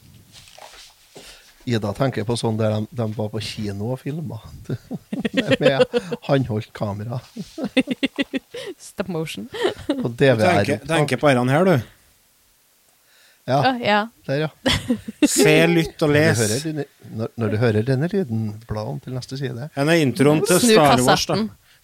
[1.68, 4.38] Ida tenker på sånn der de, de var på kino og filma.
[5.60, 5.84] Med
[6.30, 7.20] håndholdt kamera.
[8.80, 9.50] Stop motion.
[9.88, 11.76] På Du tenker, tenker på denne her, du.
[13.48, 14.00] Ja, Ja, ja.
[14.28, 14.50] der, ja.
[15.28, 16.40] Se, lytt og Når du, les.
[16.42, 19.70] hører, denne- når, når du hører denne lyden, bla om til neste side.
[19.80, 21.26] En er introen til Star Wars.
[21.30, 21.38] da.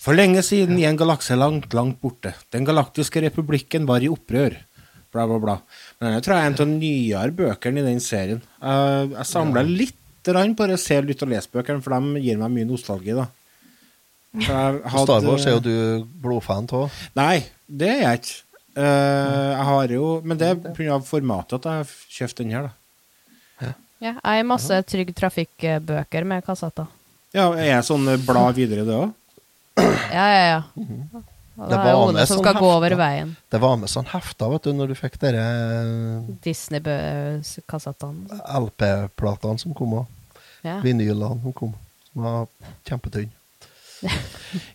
[0.04, 2.34] For lenge siden i en galakse langt, langt borte.
[2.52, 4.58] Den galaktiske republikken var i opprør.
[5.14, 5.58] Bla, bla, bla.
[6.02, 8.42] Men jeg tror jeg er en av de nyere bøkene i den serien.
[8.62, 12.38] Eh, jeg samler litt grann på det Se, lytt og lese bøkene for de gir
[12.42, 13.28] meg mye nostalgi, da.
[14.34, 16.92] Hadde- Star Wars er jo du blodfan av.
[17.16, 18.40] Nei, det er jeg ikke.
[18.74, 20.96] Uh, jeg har jo Men det er pga.
[21.06, 22.72] formatet at jeg har kjøpt den her, da.
[23.62, 23.74] ja.
[24.02, 26.88] Jeg har masse Trygg Trafikk-bøker med kassetter.
[27.34, 29.14] Ja, Er jeg sånn eh, blad videre, det òg?
[29.78, 31.22] Ja, ja, ja.
[31.54, 33.36] Og Det det er med som sånn skal gå over veien.
[33.54, 35.44] Det var med sånn hefter vet du, når du fikk dere
[36.42, 38.40] Disney-kassettene.
[38.64, 40.20] LP-platene som kom, òg.
[40.64, 40.80] Ja.
[40.82, 41.74] vinylene som kom.
[42.10, 42.48] Som var
[42.90, 43.32] kjempetynne.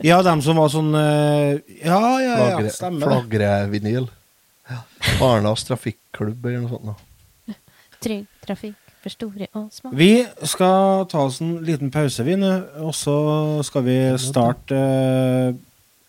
[0.03, 4.09] Ja, dem som var sånn eh, Ja, ja, ja, Flagre, stemmer Flagrevinyl.
[4.68, 4.79] Ja.
[5.20, 6.89] Barnas trafikklubb eller noe sånt.
[6.89, 7.57] Da.
[8.03, 9.93] Trygg trafikk for store og små.
[9.97, 12.51] Vi skal ta oss en liten pause, vi nå,
[12.83, 13.16] og så
[13.66, 15.53] skal vi starte eh,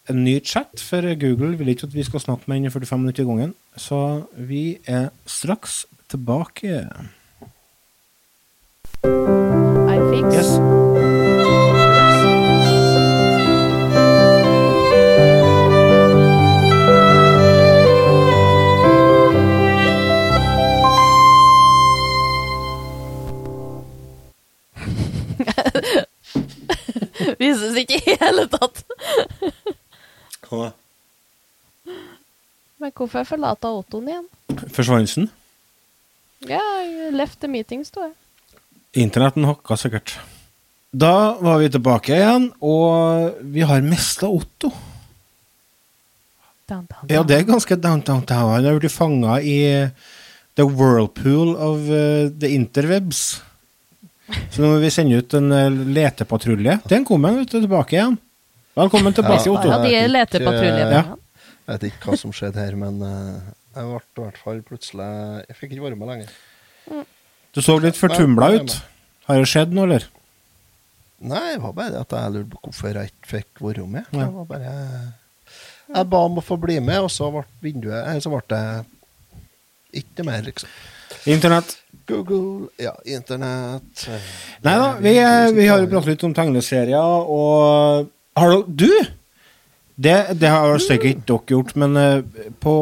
[0.09, 3.23] en ny chat, for Google vil ikke at vi skal snakke med innen 45 minutter
[3.23, 3.55] i gangen.
[3.77, 6.87] Så vi er straks tilbake.
[9.03, 10.33] I fix.
[10.33, 10.59] Yes.
[27.39, 28.83] Vises ikke i hele tatt.
[32.79, 34.27] Men hvorfor forlata Ottoen igjen?
[34.73, 35.29] Forsvant den?
[36.47, 36.61] Ja,
[37.11, 38.13] left the meeting, sto jeg.
[39.03, 40.15] Internetten hakka sikkert.
[40.89, 44.71] Da var vi tilbake igjen, og vi har mista Otto.
[46.69, 48.53] Down, down, Ja, det er ganske down, down, down.
[48.55, 49.89] Han har blitt fanga i
[50.55, 53.41] the whirlpool of uh, the interwebs.
[54.53, 56.79] Så nå må vi sende ut en uh, letepatrulje.
[56.89, 58.17] Den kom han vet du, tilbake igjen.
[58.77, 59.69] Velkommen tilbake, Ja, Otto.
[59.71, 60.85] Ja, de er letepatrulje.
[60.93, 61.01] Ja.
[61.69, 65.07] Jeg vet ikke hva som skjedde her, men eh, jeg ble i hvert fall plutselig
[65.47, 66.31] Jeg fikk ikke være med lenger.
[67.53, 68.75] Du så litt fortumla ut.
[69.29, 70.05] Har det skjedd noe, eller?
[71.19, 74.05] Nei, det var bare det at jeg lurte på hvorfor jeg ikke fikk være med.
[74.13, 74.27] Ja.
[74.29, 74.75] Det var bare
[75.89, 78.63] Jeg ba om å få bli med, og så ble vinduet eh, Så ble det
[79.99, 80.69] ikke mer, liksom.
[81.29, 81.73] Internett.
[82.09, 84.29] Google, ja, internett eh,
[84.65, 88.91] Nei da, vi, eh, vi har jo pratet litt om tegneserier, og Har du Du!
[89.99, 92.21] Det, det har sikkert ikke dere gjort, men eh,
[92.63, 92.73] på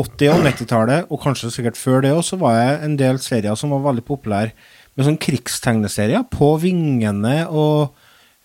[0.00, 3.58] 80- og 90-tallet, og kanskje sikkert før det òg, så var jeg en del serier
[3.58, 4.54] som var veldig populære,
[4.96, 7.92] med sånn krigstegneserier på vingene og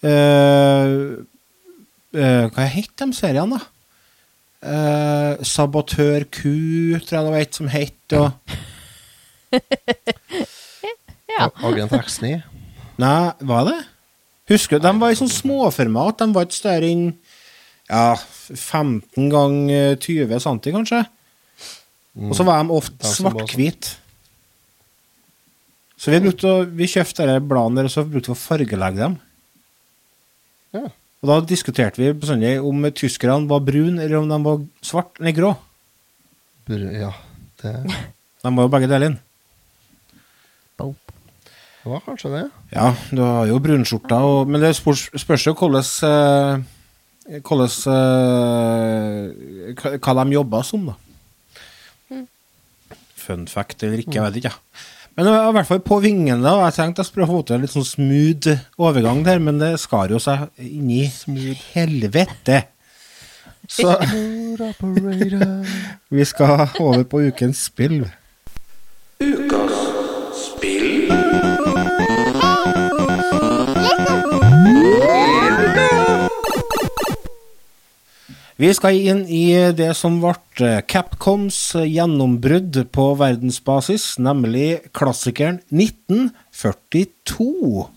[0.04, 1.24] øh,
[2.12, 3.70] øh, Hva het de seriene, da?
[4.64, 6.44] Uh, Sabotør Q,
[7.04, 8.32] tror jeg det var et som het, og
[11.34, 11.50] Ja.
[11.68, 12.38] Agent X9.
[13.02, 13.80] Nei, var det?
[14.52, 16.18] Husker du, De var i sånn småformat.
[16.20, 17.06] De var ikke større enn
[17.89, 21.04] ja, 15 ganger 20 cm, kanskje.
[22.30, 23.32] Og så var de ofte sånn.
[23.32, 23.96] svart-hvite.
[25.98, 29.20] Så vi, brukte, å- vi kjøpte disse bladene og så brukte vi å fargelegge dem.
[30.76, 30.84] Ja.
[31.24, 35.32] Og da diskuterte vi bestandig om tyskerne var brune, eller om de var svart eller
[35.38, 35.54] grå.
[36.68, 37.14] Br- Ja,
[37.62, 37.74] det,
[38.44, 39.16] De var jo begge deler.
[41.84, 42.44] Det var kanskje det.
[42.72, 46.64] Ja, du har jo brunskjorta, og, men det spørs, spørs jo hvordan eh,
[47.44, 50.96] Hvordan eh, hva, hva de jobber som, da.
[53.24, 54.56] Fun fact eller ikke, jeg vet ikke.
[55.16, 56.50] Men jeg var i hvert fall på vingene.
[56.50, 59.76] og Jeg tenkte jeg skulle få til en litt sånn smooth overgang der, men det
[59.84, 61.06] skar jo seg inni
[61.74, 62.64] helvete.
[63.70, 63.94] Så
[66.18, 68.02] vi skal over på ukens spill.
[78.62, 81.58] Vi skal inn i det som ble Capcoms
[81.89, 87.88] gjennombrudd på verdensbasis, nemlig klassikeren 1942.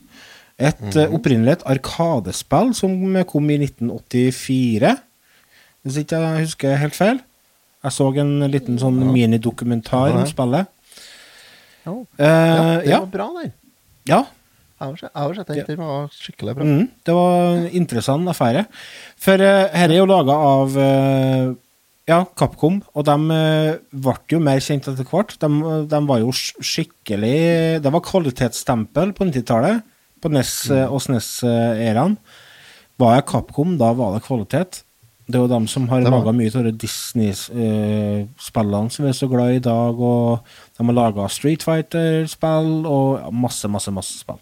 [0.56, 2.94] Et eh, opprinnelig et arkadespill som
[3.28, 4.94] kom i 1984,
[5.84, 7.18] hvis ikke jeg husker helt feil.
[7.84, 10.30] Jeg så en liten sånn minidokumentar Ja, om ja.
[10.32, 10.66] spillet.
[11.86, 12.02] Oh.
[12.18, 13.52] Eh, Ja, det var bra, der.
[14.08, 14.22] ja,
[14.76, 15.64] Jeg har sett- den.
[15.66, 16.64] Den var skikkelig bra.
[16.64, 18.66] Mm, det var en interessant affære.
[19.16, 21.54] For uh, her er jo laga av uh,
[22.06, 25.38] ja, Capcom, og de uh, ble jo mer kjent etter hvert.
[25.40, 25.48] De,
[25.90, 29.80] de var jo skikkelig Det var kvalitetsstempel på 90-tallet,
[30.20, 32.16] på NES eh, og SNES-æraen.
[32.98, 34.82] Var jeg Capcom, da var det kvalitet.
[35.26, 39.50] Det er jo dem som har laga mye av Disney-spillene som vi er så glad
[39.56, 40.38] i i dag, og
[40.78, 44.38] de har laga Street Fighter-spill og masse, masse, masse spill.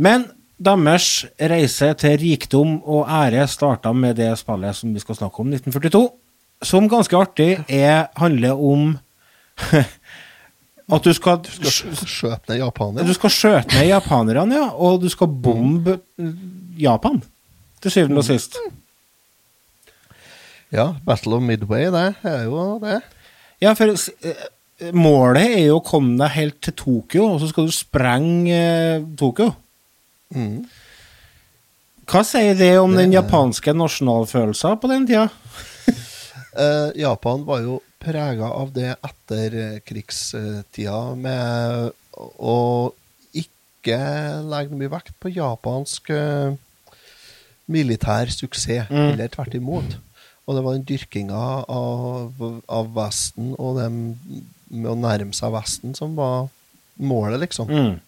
[0.00, 0.26] Men
[0.60, 5.52] deres reise til rikdom og ære starta med det spillet som vi skal snakke om,
[5.54, 6.10] 1942.
[6.62, 8.98] Som ganske artig er, handler om
[10.94, 13.08] at du skal, Skal skjøte ned japanerne?
[13.08, 16.00] du skal skjøte ned japanerne, ja, og du skal bombe
[16.80, 17.22] Japan.
[17.80, 18.58] Til syvende og sist.
[20.70, 23.00] Ja, Battle of Midway, det er jo det.
[23.60, 24.44] Ja, for eh,
[24.96, 29.02] målet er jo å komme deg helt til Tokyo, og så skal du sprenge eh,
[29.20, 29.50] Tokyo.
[30.34, 30.62] Mm.
[32.10, 35.28] Hva sier det om Det den japanske nasjonalfølelsen på den tida?
[36.50, 41.92] Eh, Japan var jo prega av det etterkrigstida med
[42.42, 42.56] å
[43.38, 43.98] ikke
[44.50, 46.56] legge mye vekt på japansk eh,
[47.70, 49.12] militær suksess, Mm.
[49.12, 49.94] eller tvert imot.
[50.48, 52.34] Og det var den dyrkinga av,
[52.66, 53.86] av Vesten og det
[54.70, 56.48] med å nærme seg Vesten som var
[57.00, 57.70] målet, liksom.
[57.70, 57.98] Mm.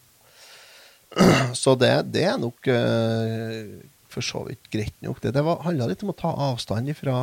[1.62, 3.80] Så det, det er nok uh,
[4.12, 5.20] for så vidt greit nok.
[5.24, 7.16] Det, det var- handla litt om å ta avstand fra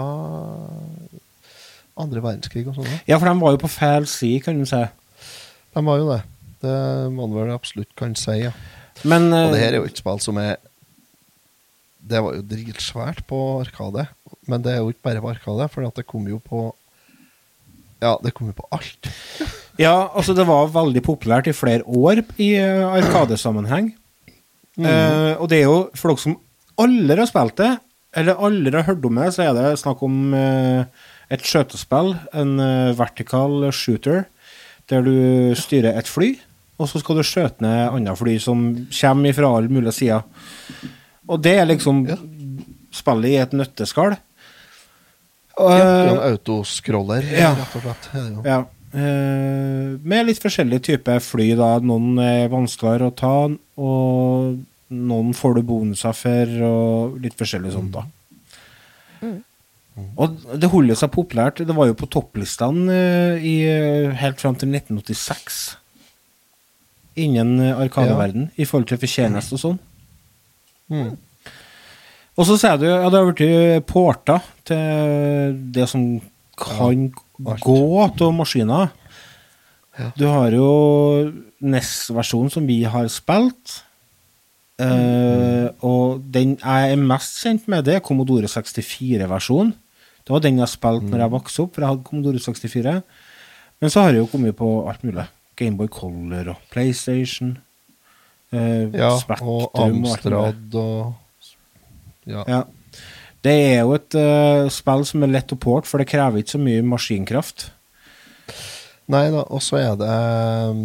[1.99, 2.89] andre verdenskrig og sånn.
[3.09, 4.81] Ja, for de var jo på feil side, kan du si.
[5.75, 6.21] De var jo det.
[6.63, 6.75] Det
[7.13, 8.53] må man vel absolutt kan si, ja.
[9.07, 10.57] Men Og det her er jo et spill som er
[12.09, 14.07] Det var jo dritsvært på Arkade,
[14.49, 16.63] men det er jo ikke bare på Arkade, for det kom jo på
[17.99, 19.09] Ja, det kom jo på alt.
[19.79, 23.93] Ja, altså det var veldig populært i flere år i eh, Arkadesammenheng.
[24.79, 26.37] Uh, og det er jo for dere som
[26.79, 27.71] aldri har spilt det,
[28.15, 30.85] eller aldri har hørt om det, så er det snakk om uh,
[31.29, 34.23] et skjøtespill, en uh, vertical shooter,
[34.89, 36.31] der du styrer et fly,
[36.79, 38.63] og så skal du skjøte ned andre fly som
[39.01, 40.23] kommer fra alle mulige sider.
[41.27, 42.15] Og det er liksom Ja.
[42.95, 44.15] spillet i et nøtteskall.
[45.59, 47.53] Og, Ja, det er en autoscroller, Ja.
[47.57, 48.45] rett og slett.
[48.45, 48.59] Ja.
[48.89, 51.51] Uh, med litt forskjellige typer fly.
[51.55, 53.35] da Noen er vanskeligere å ta,
[53.77, 57.91] og noen får du bonuser for, og litt forskjellig sånt.
[57.91, 58.07] da
[60.15, 61.59] Og det holder seg populært.
[61.67, 65.75] Det var jo på topplistene uh, i, eh, helt fram til 1986
[67.19, 69.79] innen arkadeverden, arkadeverden, i forhold til fortjeneste og sånn.
[70.87, 71.17] Mm.
[72.39, 74.37] Og så sier du ja, det har blitt porta
[74.67, 76.05] til det som
[76.59, 78.93] kan ja, gå av maskiner.
[79.99, 80.07] Ja.
[80.15, 80.69] Du har jo
[81.59, 83.81] NES-versjonen som vi har spilt.
[84.79, 84.87] Mm.
[84.87, 89.73] Uh, og den jeg er mest kjent med, det er Commodore 64-versjonen.
[90.23, 91.23] Det var den jeg spilte når Mm.
[91.25, 93.01] jeg vokste opp, for jeg hadde Commodore 64.
[93.81, 95.25] Men så har jeg jo kommet på alt mulig.
[95.59, 97.57] Gameboy Color og PlayStation.
[98.53, 99.71] Uh, Ja, Spectrum og.
[99.75, 101.13] Amstrad og
[102.29, 102.45] Ja.
[102.47, 102.63] Ja.
[103.45, 106.57] Det er jo et uh, spill som er lett å porte, for det krever ikke
[106.57, 107.69] så mye maskinkraft.
[109.09, 110.09] Nei da, og så er det
[110.69, 110.81] um,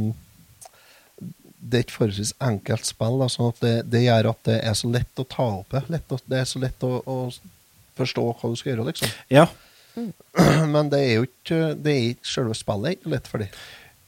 [1.58, 4.78] Det er et forholdsvis enkelt spill, da, sånn at det, det gjør at det er
[4.78, 5.82] så lett å ta opp det.
[5.92, 7.18] Lett å, det er så lett å, å
[7.98, 9.14] forstå hva du skal gjøre, liksom.
[9.34, 9.48] Ja.
[10.74, 13.58] Men det er jo ikke det er ikke Selve spillet er ikke lett for dem.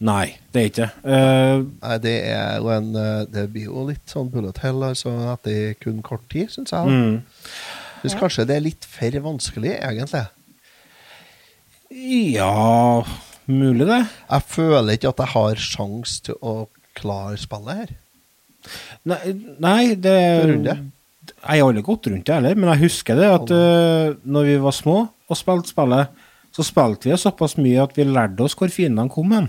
[0.05, 1.15] Nei, det er ikke det.
[1.17, 5.15] Eh, Nei, det er jo en eh, Det blir jo litt sånn bullet hell altså,
[5.33, 6.91] etter kun kort tid, syns jeg.
[6.93, 7.15] mm.
[8.03, 10.27] Syns kanskje det er litt for vanskelig, egentlig.
[11.97, 13.05] Ja
[13.47, 14.01] Mulig, det.
[14.27, 16.55] Jeg føler ikke at jeg har sjans til å
[16.99, 17.93] klare spillet her.
[19.07, 19.21] Nei,
[19.63, 20.17] nei det
[20.51, 20.75] runde.
[21.31, 24.57] Jeg har aldri gått rundt det heller, men jeg husker det at uh, når vi
[24.65, 26.11] var små og spilte spillet,
[26.55, 29.47] så spilte vi såpass mye at vi lærte oss hvor fiendene kom hen.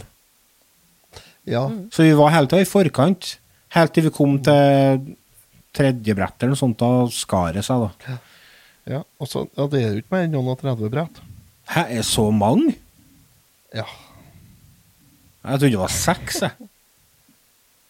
[1.47, 1.63] Ja,
[1.95, 3.37] Så vi var hele tida i forkant,
[3.75, 5.03] helt til vi kom til
[5.77, 8.17] tredje brett eller noe sånt, da skar det seg, da.
[8.97, 9.01] ja.
[9.21, 11.21] Og så, ja det er jo ikke mer enn noen og 30 brett.
[11.71, 12.73] Hæ, er så mange?
[13.75, 13.85] Ja.
[15.47, 16.67] Jeg trodde det var seks, jeg.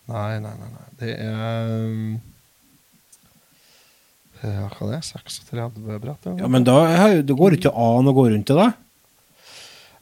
[0.08, 0.68] Nei, nei, nei.
[0.72, 0.86] nei.
[1.02, 2.14] Det er um,
[4.40, 6.30] Ja, hva det er 36 brett?
[6.40, 6.78] Ja, men da
[7.26, 8.70] det går det ikke an å gå rundt det, da.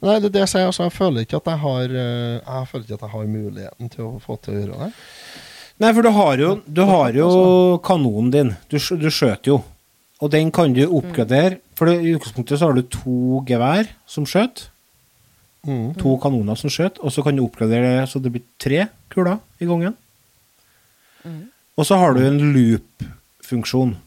[0.06, 0.68] Nei, det er det jeg sier.
[0.70, 3.94] Altså, jeg føler ikke at jeg har eh, Jeg føler ikke at jeg har muligheten
[3.96, 4.90] til å få til å gjøre det.
[5.82, 7.30] Nei, for du har jo, du har jo
[7.84, 8.54] kanonen din.
[8.72, 9.58] Du, du skjøter jo.
[10.24, 11.60] Og den kan du oppgradere.
[11.76, 14.70] For i utgangspunktet så har du to gevær som skjøt.
[15.68, 15.98] Mm.
[16.00, 17.02] To kanoner som skjøt.
[17.04, 19.98] Og så kan du oppgradere det så det blir tre kuler i gangen.
[21.76, 23.98] Og så har du en loop-funksjon.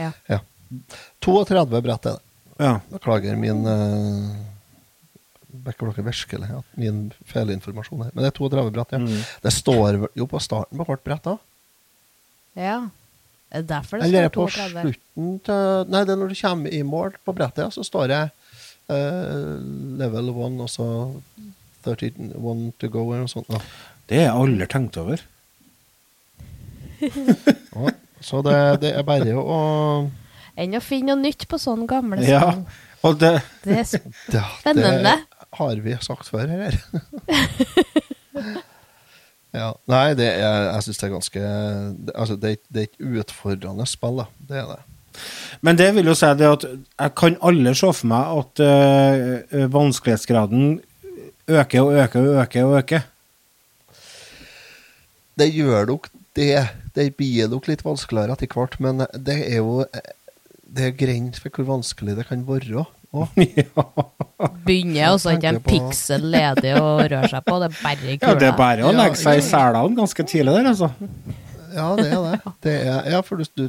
[0.00, 0.14] Ja.
[0.30, 0.40] Ja.
[1.22, 2.23] 32 brett er det.
[2.60, 2.80] Ja.
[2.92, 4.34] Beklager min uh,
[5.64, 8.12] Beklager virkelig at min feilinformasjon her.
[8.14, 9.00] Men det er 32 brett, ja.
[9.02, 9.24] Mm.
[9.42, 11.38] Det står jo på starten på hvert brett da.
[12.58, 12.78] ja.
[13.54, 14.80] Er det derfor det Eller er det står på 32?
[14.82, 18.08] slutten til Nei, det er når du kommer i mål på brettet, ja, så står
[18.10, 18.22] det
[18.90, 19.60] uh,
[20.00, 20.86] level 1 og så
[21.84, 23.46] 31 to go eller noe sånt.
[23.52, 23.60] Da.
[24.10, 25.22] Det har jeg aldri tenkt over.
[27.74, 27.90] Ja,
[28.24, 29.56] så det, det er bare å
[30.56, 32.30] Enn å finne noe nytt på sånne gamle spill.
[32.30, 32.54] Ja.
[33.04, 33.32] Og det
[33.64, 35.16] Det er Spennende.
[35.26, 36.76] Det har vi sagt før her.
[39.54, 39.68] ja.
[39.90, 41.42] Nei, det er, jeg syns det er ganske
[42.14, 44.26] Altså, det, er- det er et utfordrende spill, da.
[44.48, 44.80] Det er det.
[45.62, 49.66] Men det vil jo si det at jeg kan alle se for meg at øh,
[49.70, 50.80] vanskelighetsgraden
[51.54, 53.04] øker og øker og øker og øker.
[55.38, 56.64] Det gjør nok det.
[56.94, 59.84] Det blir nok litt vanskeligere etter hvert, men det er jo
[60.74, 62.84] Det er grenser for hvor vanskelig det kan være.
[63.36, 63.84] ja.
[64.66, 68.32] Begynner altså ikke en piksel ledig å røre seg på, det er bare kula.
[68.32, 70.90] Ja, det er bare å legge seg i selene ganske tidlig der, altså.
[71.74, 72.54] Ja, det er det.
[72.64, 73.64] det er, ja, for du, du,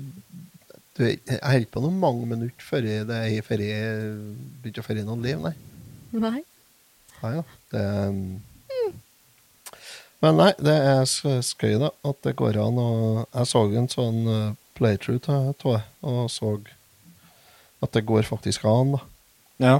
[0.97, 4.11] du Jeg holder på noen mange minutter før jeg, det er i jeg
[4.63, 5.53] begynte å ferie noen liv, nei.
[6.15, 6.41] Nei.
[7.21, 7.45] Nei ja.
[7.73, 8.19] Det um,
[10.23, 11.91] Men nei, det er skøy, da.
[12.07, 12.91] At det går an å
[13.25, 16.57] Jeg så en sånn uh, playthrough av det, og så
[17.85, 19.01] at det går faktisk an, da.
[19.63, 19.75] Ja.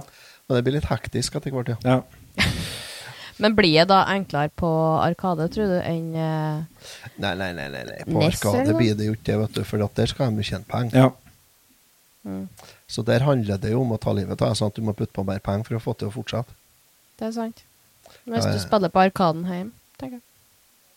[0.45, 1.77] Men det blir litt hektisk etter hvert, ja.
[1.83, 2.45] ja.
[3.41, 4.69] Men blir det da enklere på
[5.03, 6.61] Arkade, tror du, enn uh,
[7.19, 7.97] Nei, nei, nei, nei, nei.
[8.07, 10.49] på Ness, Arkade blir det jo ikke det, vet du, for der skal de jo
[10.53, 10.95] tjene penger.
[10.95, 11.09] ja.
[12.23, 12.45] mm,
[12.87, 14.95] Så der handler det jo om å ta livet av deg, sånn at du må
[14.95, 16.55] putte på mer penger for å få til å fortsette.
[17.19, 17.65] Det er sant.
[18.23, 20.25] Hvis Ja, du spiller på Arkaden hjemme, tenker jeg.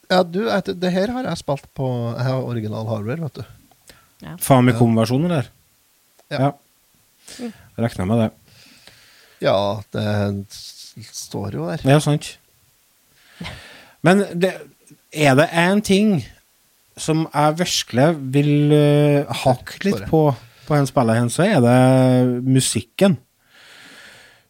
[0.09, 0.41] Ja, du,
[0.81, 1.87] det her har jeg spilt på
[2.17, 3.45] Jeg har original hardware, vet du.
[4.47, 5.51] Famicom-versjonen, eller?
[6.31, 6.39] Ja.
[6.47, 6.51] ja.
[7.79, 8.31] Regner med det.
[9.45, 9.59] Ja,
[9.95, 11.85] det står jo der.
[11.87, 12.33] Er sant.
[14.03, 14.55] Men det,
[15.13, 16.19] er det én ting
[16.99, 20.27] som jeg virkelig vil uh, hakke litt på
[20.69, 23.17] på en spiller hen, så er det musikken.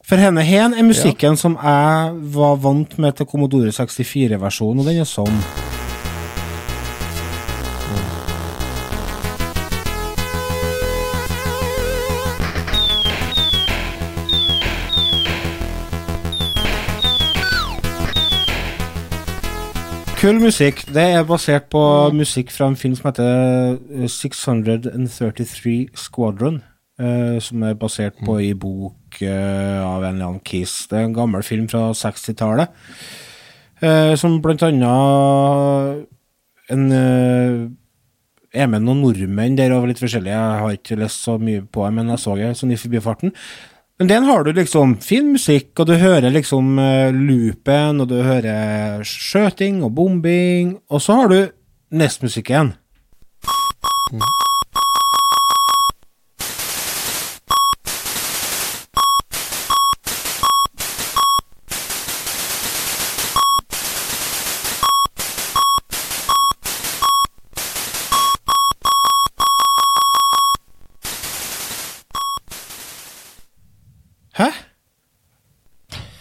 [0.09, 5.03] For henne hen er musikken som jeg var vant med til Commodore 64-versjonen, og den
[5.05, 5.43] er sånn.
[20.19, 20.83] Kul musikk.
[20.91, 26.63] Det er basert på musikk fra en film som heter eh, 633 Squadron.
[26.99, 30.89] Uh, som er basert på ei bok uh, av en eller annen Kiss.
[30.91, 32.75] Det er en gammel film fra 60-tallet.
[33.79, 36.09] Uh, som blant annet
[36.69, 37.69] en eh,
[38.59, 40.37] er med noen nordmenn der og litt forskjellige.
[40.37, 43.35] Jeg har ikke lest så mye på dem, men jeg så det sånn i forbifarten.
[43.99, 48.21] Men den har du liksom fin musikk, og du hører liksom uh, loopen, og du
[48.23, 51.41] hører skjøting og bombing, og så har du
[51.91, 52.77] NES-musikken.
[54.13, 54.48] Hæ?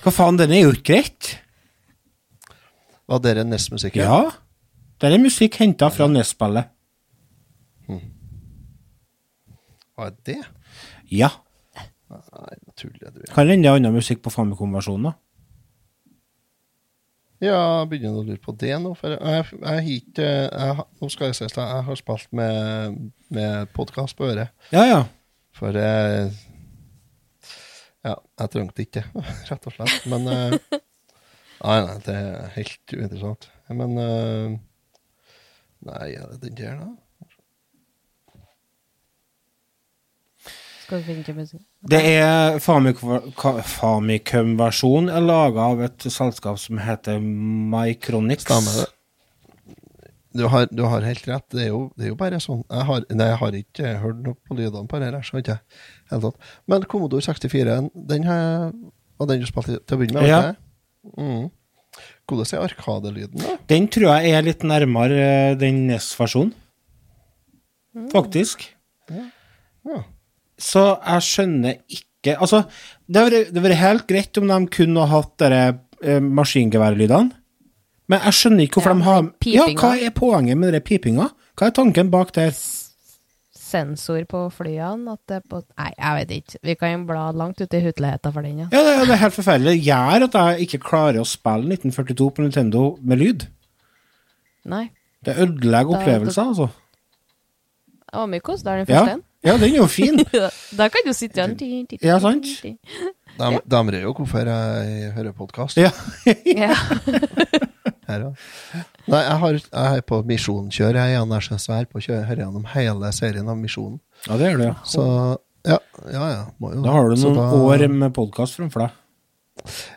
[0.07, 1.33] Hva faen, den er jo ikke greit.
[3.11, 4.05] Var det NES-musikken?
[4.05, 4.29] Ja.
[5.03, 6.69] Det er musikk henta fra NES-spillet.
[9.97, 10.37] Hva er det?
[11.11, 11.33] Ja.
[12.07, 13.19] Nei, nå tuller du.
[13.33, 15.17] Kan hende det er annen musikk på Famicom-versjonen, da.
[17.43, 18.95] Ja, jeg begynner å lure på det nå.
[18.95, 24.31] For jeg, jeg, jeg, Nå skal jeg si jeg har spilt med, med podkast på
[24.31, 24.55] øret.
[24.71, 25.01] Ja, ja.
[25.57, 26.31] For jeg
[28.07, 29.05] Ja, jeg trengte ikke det,
[29.49, 30.05] rett og slett.
[30.11, 30.35] Men uh,
[31.57, 33.43] Nei, nei, det er helt uinteressant.
[33.73, 34.51] Men uh,
[35.87, 36.87] Nei, er det den der, da?
[40.87, 41.59] Skal du finne til musikk?
[41.91, 48.47] Det er Famicom-versjonen er laga av et selskap som heter Mycronics.
[48.47, 48.87] Stemmer det.
[50.35, 51.45] Du har, du har helt rett.
[51.49, 52.63] Det er jo, det er jo bare sånn.
[52.69, 55.21] Jeg har, nei, jeg har ikke hørt noe på lydene på det her.
[55.25, 56.49] så ikke jeg helt tatt.
[56.67, 57.77] Men Commodore 64,
[58.11, 58.71] den har,
[59.17, 60.29] var den du spilte til å begynne med?
[60.29, 60.41] Ja.
[60.51, 60.55] jeg?
[61.17, 61.47] Mm.
[62.27, 63.55] Hvordan er arkadelyden, da?
[63.71, 66.51] Den tror jeg er litt nærmere eh, den NES-versjonen.
[68.11, 68.67] Faktisk.
[69.09, 70.01] Ja.
[70.59, 72.03] Så jeg skjønner ikke
[72.41, 72.63] Altså,
[73.07, 75.59] det hadde vært- det hadde vært helt greit om de kunne hatt dere
[76.03, 77.31] eh, maskingeværlydene,
[78.07, 79.67] men jeg skjønner ikke hvorfor Ja, de har pipinga.
[79.67, 81.29] Ja, hva er poenget med den pipinga?
[81.57, 82.53] Hva er tanken bak der?
[83.67, 85.17] Sensor på flyene?
[85.17, 86.61] At det er på Nei, jeg vet ikke.
[86.69, 88.69] Vi kan bla langt ut i huteligheta for den, ja.
[88.71, 89.73] Ja, det, det er helt forferdelig.
[89.75, 93.47] Det gjør at jeg ikke klarer å spille 1942 på Nintendo med lyd.
[94.67, 94.85] Nei.
[95.25, 96.69] Det ødelegger opplevelser, altså.
[98.07, 98.63] Det var mye kos.
[98.63, 99.23] da, er den første en.
[99.43, 100.21] ja, den er jo fin.
[100.79, 101.87] da kan du sitte igjen.
[102.01, 102.47] Ja, sant.
[102.63, 105.91] De, de er jo hvorfor jeg hører podkast Ja.
[106.63, 106.71] Ja.
[108.09, 108.27] her.
[109.07, 111.15] Nei, jeg, har, jeg er på misjonkjør, jeg.
[111.15, 113.99] Jeg er så svær på å høre gjennom hele serien av Misjonen.
[114.27, 114.75] ja, det gjør du, ja.
[114.87, 115.03] Så
[115.67, 115.77] ja,
[116.13, 116.23] ja.
[116.31, 116.81] ja må jo.
[116.85, 119.03] Da har du noen da- år med podkast framfor deg.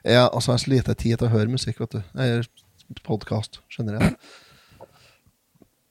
[0.08, 2.00] Ja, og så har jeg så lite tid til å høre musikk, vet du.
[2.16, 2.46] Eller
[3.06, 4.16] podkast, generelt.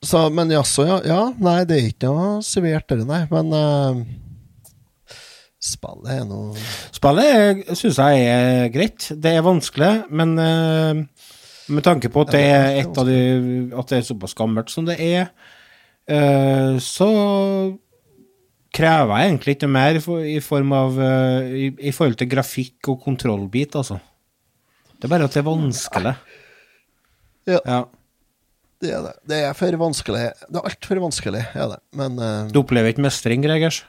[0.06, 1.22] Så, men jaså, ja, ja.
[1.44, 3.26] Nei, det er ikke noe servert, det, nei.
[3.32, 4.02] Men uh,
[5.60, 6.56] spillet er noe
[6.96, 9.10] Spillet syns jeg er greit.
[9.12, 11.02] Det er vanskelig, men eh,
[11.70, 13.20] med tanke på at det er et av de
[13.78, 15.30] At det er såpass gammelt som det er,
[16.10, 17.10] eh, så
[18.76, 23.02] krever jeg egentlig ikke mer i, form av eh, i, I forhold til grafikk og
[23.06, 24.00] kontrollbit, altså.
[25.00, 26.18] Det er bare at det er vanskelig.
[27.48, 27.62] Ja.
[27.64, 27.80] Ja.
[28.80, 29.14] Det er det.
[29.28, 30.26] Det er for vanskelig.
[30.48, 31.80] Det er altfor vanskelig, er det.
[32.00, 33.82] Men uh, Du opplever ikke mestring, Gregers?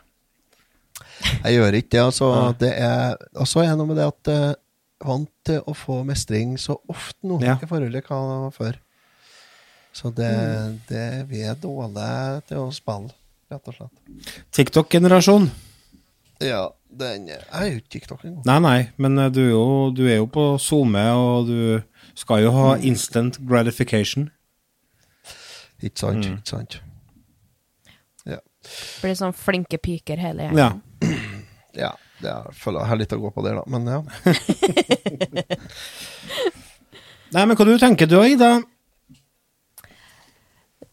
[1.45, 2.03] jeg gjør ikke det.
[2.03, 2.49] Altså, ja.
[2.61, 4.57] det er, og så er det noe med det at er
[5.05, 7.57] vant til å få mestring så ofte nå Ja.
[7.63, 8.79] i forhold til hva det var før.
[9.93, 10.81] Så det, Mm.
[10.89, 13.11] det vi er dårlige til å spille,
[13.51, 14.45] rett og slett.
[14.53, 15.51] TikTok-generasjon.
[16.41, 18.45] Ja, Den Jeg er jo ikke TikTok engang.
[18.47, 21.83] Nei, nei, men eh, du er jo, du er jo på SoMe, og du
[22.17, 24.31] skal jo ha instant gratification.
[25.81, 26.39] Ikke sant, Mm.
[26.39, 26.81] ikke sant.
[28.27, 28.39] Ja.
[29.03, 30.57] Blir sånn flinke piker hele gjengen.
[30.59, 30.73] Ja.
[31.75, 31.93] ja
[32.27, 33.65] jeg føler jeg har litt å gå på der, da.
[33.71, 34.01] Men ja.
[37.35, 38.59] Nei, men hva du tenker du, Ida?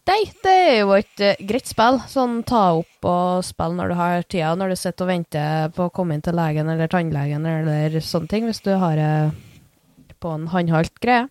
[0.08, 1.98] Nei, det er jo et eh, greit spill.
[2.08, 5.88] Sånn ta opp og spill når du har tida, når du sitter og venter på
[5.88, 9.12] å komme inn til legen eller tannlegen eller sånne ting, hvis du har det
[10.22, 11.26] på en håndholdt greie.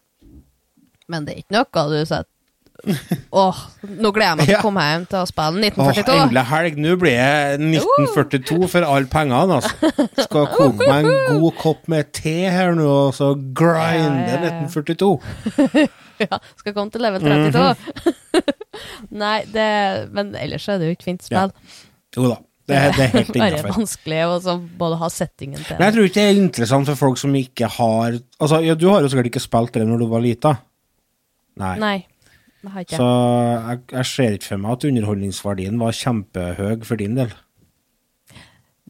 [1.09, 2.36] Men det er ikke noe du setter
[2.85, 3.57] Åh,
[3.99, 6.13] nå gleder jeg meg til å komme hjem til å spille 1942.
[6.13, 6.77] Åh, endelig helg.
[6.83, 9.91] Nå blir det 1942 for alle pengene, altså.
[10.23, 14.51] Skal koke meg en god kopp med te her nå, og så grinde Ja, ja,
[14.51, 14.67] ja.
[14.67, 15.87] 1942.
[16.27, 18.17] ja, skal komme til level 32.
[19.23, 19.67] Nei, det
[20.13, 21.51] Men ellers er det jo ikke fint spill.
[22.17, 22.37] Jo da,
[22.69, 25.95] det, er- det er helt Bare vanskelig å så både ha settingen til Men jeg
[25.97, 29.31] tror ikke det er interessant for folk som ikke har Altså, Du har jo sikkert
[29.33, 30.53] ikke spilt det når du var lita.
[31.57, 31.73] Nei.
[31.81, 31.97] Nei,
[32.65, 33.81] Så jeg.
[33.91, 37.31] jeg, ser ikke for meg at underholdningsverdien var kjempehøy for din del.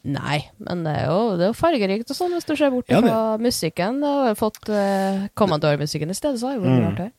[0.07, 2.87] Nei, men det er jo, det er jo fargerikt og sånn, hvis du ser bort
[2.89, 3.97] Ja, fra musikken.
[4.01, 6.67] Da har fått uh, Commodore-musikken i stedet, så har Mm.
[6.69, 7.11] vært artig.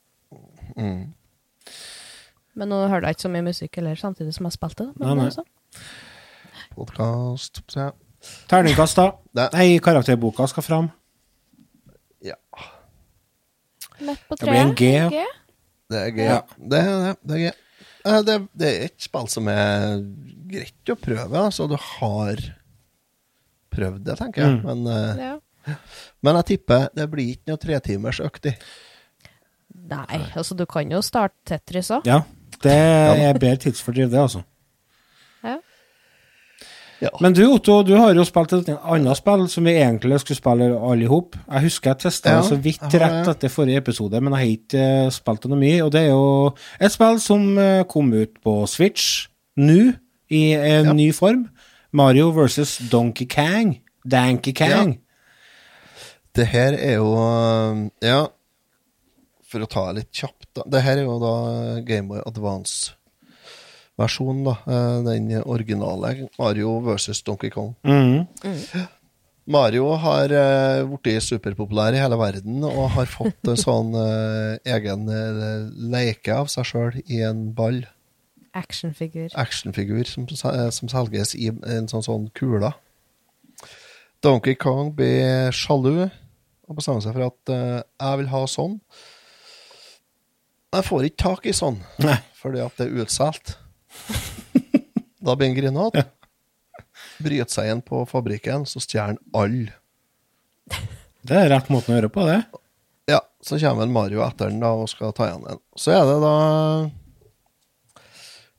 [0.79, 1.03] Mm.
[2.59, 5.03] Men nå hørte jeg ikke så mye musikk heller, samtidig som jeg spilte det.
[5.05, 5.27] Nei, nei.
[5.29, 5.45] altså,
[6.75, 7.61] Podkast.
[8.49, 9.11] Terningkast, da.
[9.37, 10.89] Det- Nei, karakterboka skal fram.
[12.25, 12.35] Ja.
[14.01, 15.11] Lett på Det blir en treet.
[15.11, 15.27] G, ja.
[15.89, 16.25] Det er gøy.
[16.29, 16.39] Ja.
[16.59, 17.17] Det det.
[17.25, 17.53] Det er gøy.
[18.09, 20.03] Eh, Det, det er et spill som er
[20.49, 22.43] greit å prøve, så du har
[23.75, 24.59] prøvd det, tenker jeg.
[24.59, 24.65] Mm.
[24.65, 25.75] Men, eh, Ja.
[26.23, 28.55] men jeg tipper det blir ikke noe tretimers økt i.
[29.89, 32.07] Nei, altså du kan jo starte Tetris òg.
[32.09, 32.23] Ja,
[32.63, 34.43] det er bedre tidsfordriv, det, altså.
[37.01, 37.09] Ja.
[37.09, 37.11] Ja.
[37.23, 40.67] Men du, Otto, du har jo spilt et annet spill som vi egentlig skulle spille
[40.75, 41.37] alle i hop.
[41.47, 44.55] Jeg husker jeg testa Ja, det så vidt rett etter forrige episode, men jeg har
[44.57, 45.77] ikke eh, spilt det noe mye.
[45.87, 46.25] Og det er jo
[46.83, 49.29] et spill som eh, kom ut på Switch
[49.63, 49.93] nå,
[50.35, 50.97] i en Ja.
[50.99, 51.47] ny form.
[51.93, 53.77] Mario versus Donkey Kang.
[54.05, 54.97] Danky Kang.
[56.35, 58.25] Det her er jo øh, Ja,
[59.49, 60.67] for å ta litt kjapt, da.
[60.69, 61.35] Det her er jo da
[61.87, 62.21] Gameboy
[63.99, 64.55] Advance-versjonen, da.
[64.67, 67.75] Eh, Den originale Mario versus Donkey Kong.
[67.85, 68.27] Mhm.
[69.47, 70.29] Mario har
[70.85, 76.49] blitt superpopulær i hele verden og har fått en sånn eh, egen eh, leke av
[76.53, 77.87] seg sjøl i en ball.
[78.55, 79.31] Actionfigur.
[79.35, 82.75] Actionfigur som, eh, som selges i en sånn, sånn kule.
[84.21, 86.11] Donkey Kong blir sjalu
[86.69, 88.81] og bestemmer seg for at uh, jeg vil ha sånn.
[90.75, 92.19] Jeg får ikke tak i sånn, Nei.
[92.37, 93.55] fordi at det er utsolgt.
[95.25, 96.05] da blir han grinete.
[97.19, 99.75] Bryter seg inn på fabrikken, så stjeler han alle.
[101.29, 102.39] Det er rett måten å gjøre på, det.
[103.11, 105.61] Ja, så kommer Mario etter den da og skal ta igjen den.
[105.77, 106.37] Så er det da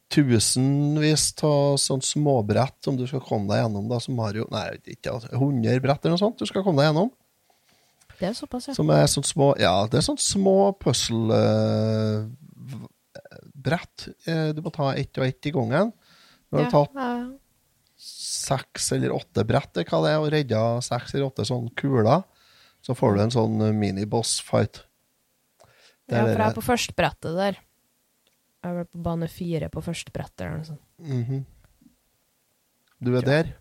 [0.10, 5.14] tusenvis av sånn småbrett som du skal komme deg gjennom, da, som Mario Nei, ikke
[5.14, 7.12] altså, 100 brett eller noe sånt du skal komme deg gjennom.
[8.20, 8.76] Det er såpass, ja.
[8.76, 10.74] Som er sånn små Ja, det er sånn små
[13.14, 14.08] puzzle-brett.
[14.56, 15.92] du må ta ett og ett i gangen.
[16.50, 17.38] Du har tatt ja.
[18.02, 22.24] seks eller åtte brett, hva det er, og redda seks eller åtte sånne kuler,
[22.82, 24.84] så får du en sånn eh, mini-boss-fight.
[26.10, 27.60] Ja, for jeg er på førstebrettet der.
[28.60, 30.86] Jeg er vel på bane fire på førstebrettet eller noe sånt.
[31.06, 31.44] Mhm.
[33.00, 33.52] Du er der?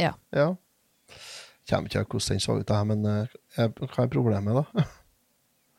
[0.00, 0.14] Ja.
[0.34, 0.48] Ja.
[1.68, 4.86] Kommer ikke hvordan den så ut, det her, men eh, hva er problemet, da?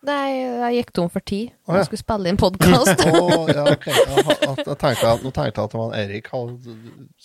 [0.08, 1.50] Nei, jeg gikk tom for tid.
[1.68, 1.82] Oh, ja.
[1.82, 3.02] Jeg skulle spille inn podkast.
[3.12, 3.88] oh, ja, ok.
[3.92, 6.76] Jeg, jeg, jeg tenkte at, nå tenkte jeg at man Erik hadde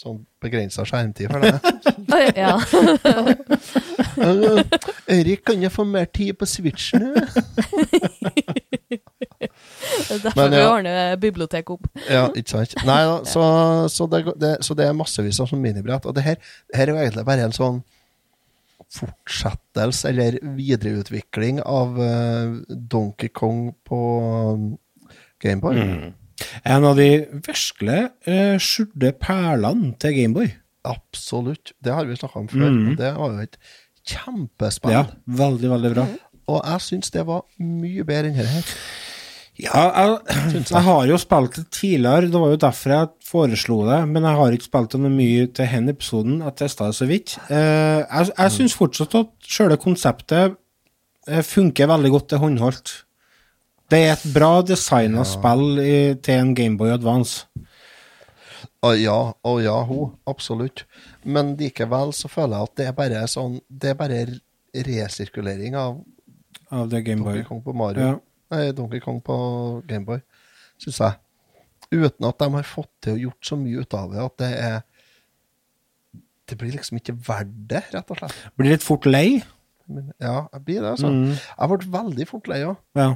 [0.03, 1.53] sånn begrensa skjermtid for det.
[2.43, 2.57] ja.
[4.23, 4.59] Eh,
[5.15, 7.07] Erik, kan jeg få mer tid på switchen?
[7.07, 7.23] nå?
[10.23, 10.69] Derfor Men, vi ja.
[10.69, 11.87] ordner biblioteket opp.
[12.11, 12.75] Ja, ikke sant.
[12.87, 13.43] Nei da, så,
[13.91, 16.07] så, det, det, så det er massevis av sånn minibrett.
[16.07, 16.39] Og det her,
[16.71, 17.83] det her er jo egentlig bare en sånn
[18.93, 24.01] fortsettelse eller videreutvikling av eh, Donkey Kong på
[25.43, 25.79] Gameboy.
[25.79, 26.13] Gameboy.
[26.67, 27.09] En av de
[27.47, 30.51] virkelig uh, skjulte perlene til Gameboy.
[30.89, 31.75] Absolutt.
[31.85, 32.69] Det har vi snakka om før.
[32.69, 32.97] Mm.
[32.99, 33.59] Det var jo et
[34.09, 34.95] kjempespill.
[34.97, 36.07] Ja, veldig, veldig bra.
[36.51, 38.73] Og jeg syns det var mye bedre enn dette her.
[39.61, 40.81] Ja, jeg, jeg.
[40.87, 44.55] har jo spilt det tidligere, det var jo derfor jeg foreslo det, men jeg har
[44.57, 47.35] ikke spilt det noe mye til denne episoden, jeg testa det så vidt.
[47.53, 50.57] Eh, jeg jeg syns fortsatt at sjøle konseptet
[51.29, 52.95] eh, funker veldig godt til håndholdt.
[53.93, 55.95] Det er et bra designa spill i,
[56.25, 57.45] til en Gameboy Advance.
[58.83, 60.09] Å ja, å ja, ho.
[60.27, 60.87] Absolutt.
[61.23, 64.25] Men likevel så føler jeg at det er bare sånn Det er bare
[64.89, 66.01] resirkulering av
[66.73, 67.45] Av det Gameboy.
[68.01, 68.17] Ja.
[68.53, 69.35] Nei, Donkey Kong på
[69.89, 70.21] Gameboy,
[70.83, 71.19] syns jeg.
[71.93, 74.53] Uten at de har fått til og gjort så mye ut av det at det
[74.57, 74.79] er
[76.49, 78.39] Det blir liksom ikke verdt det, rett og slett.
[78.59, 79.43] Blir litt fort lei.
[80.21, 81.09] Ja, jeg blir det, altså.
[81.09, 81.37] Mm.
[81.37, 82.81] Jeg ble veldig fort lei òg.
[82.99, 83.13] Ja.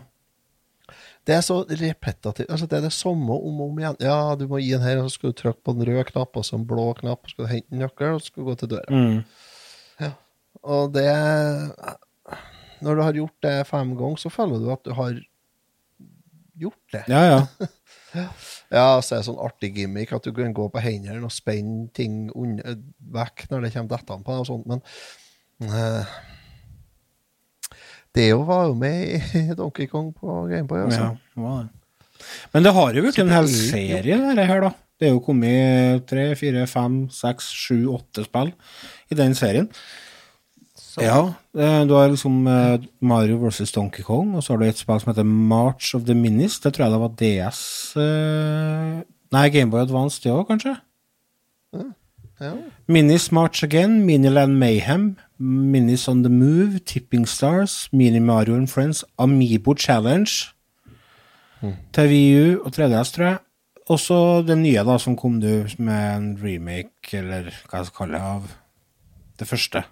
[1.27, 2.47] Det er så repetitivt.
[2.47, 3.99] Altså, det er det samme om og om igjen.
[4.07, 6.39] Ja, du må gi den her, og så skal du trykke på en rød knapp,
[6.39, 8.43] og så en blå knapp, og så skal du hente en nøkkel, og så skal
[8.43, 9.03] du gå til døra.
[9.03, 10.13] Mm.
[10.67, 11.09] Og det
[12.87, 15.17] Når du har gjort det fem ganger, så føler du at du har
[16.57, 17.05] gjort det.
[17.13, 17.41] ja, ja.
[18.73, 21.87] Ja, så er det sånn artig gimmick at du kan gå på hendene og spenne
[21.97, 22.79] ting under,
[23.13, 24.81] vekk når det kommer dette på deg og sånt, men
[25.69, 26.15] uh,
[28.17, 31.13] Det var jo med i Donkey Kong på Gameboy, altså.
[31.37, 31.75] ja det.
[32.55, 34.73] Men det har jo blitt en hel er serie, dette her, da.
[34.97, 38.55] Det er jo kommet tre, fire, fem, seks, sju, åtte spill
[39.13, 39.69] i den serien.
[41.03, 44.79] Ja, eh, du har liksom eh, Mario versus Donkey Kong, og så har du et
[44.81, 46.59] spill som heter March of the Minis.
[46.61, 47.61] Det tror jeg det var DS
[48.01, 50.77] eh, Nei, Gameboy Advance det òg, kanskje?
[52.41, 52.53] Ja.
[52.89, 59.05] Minis March Again, Miniland Mayhem, Minis on the Move, Tipping Stars, Mini Mario and Friends,
[59.19, 60.31] Amiibo Challenge
[61.97, 63.39] til VU og 3DS, tror jeg.
[63.89, 67.99] Og så den nye da, som kom nå med en remake, eller hva jeg skal
[68.01, 68.49] kalle det, av
[69.41, 69.85] det første.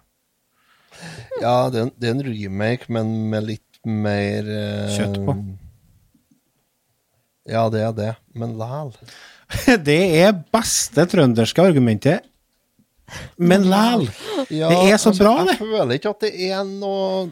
[1.42, 5.36] Ja, det er, en, det er en remake, men med litt mer eh, Kjøtt på.
[7.50, 8.94] Ja, det er det, men læl.
[9.86, 12.24] Det er beste trønderske argumentet.
[13.36, 14.06] Men læl!
[14.48, 15.52] Ja, Det er så altså, bra, det.
[15.52, 17.26] Jeg føler ikke at det er noe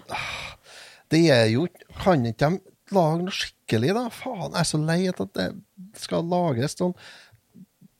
[1.11, 1.65] Det er jo
[2.03, 2.61] Kan ikke de
[2.93, 4.03] lage noe skikkelig, da?
[4.13, 5.49] Faen, jeg er så lei at det
[5.97, 6.93] skal lages sånn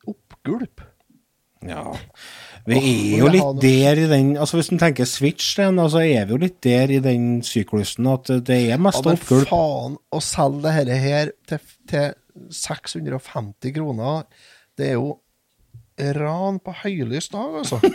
[0.05, 0.83] oppgulp.
[1.65, 1.95] Ja.
[2.65, 6.23] Vi er jo litt der i den Altså Hvis du tenker Switch, den, altså er
[6.29, 9.49] vi jo litt der i den syklusen at det er Ja, mest men oppgulp.
[9.49, 11.59] faen, å selge dette her, til,
[11.91, 12.13] til
[12.55, 14.23] 650 kroner,
[14.79, 15.17] det er jo
[16.17, 17.77] ran på høylys dag, altså.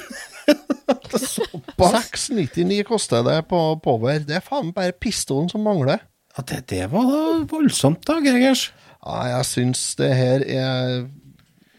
[1.09, 4.21] 699 koster det på Power.
[4.25, 6.03] Det er faen bare pistolen som mangler.
[6.37, 8.69] Ja, det, det var voldsomt, da, Gregers.
[9.03, 11.07] Ja, jeg syns det her er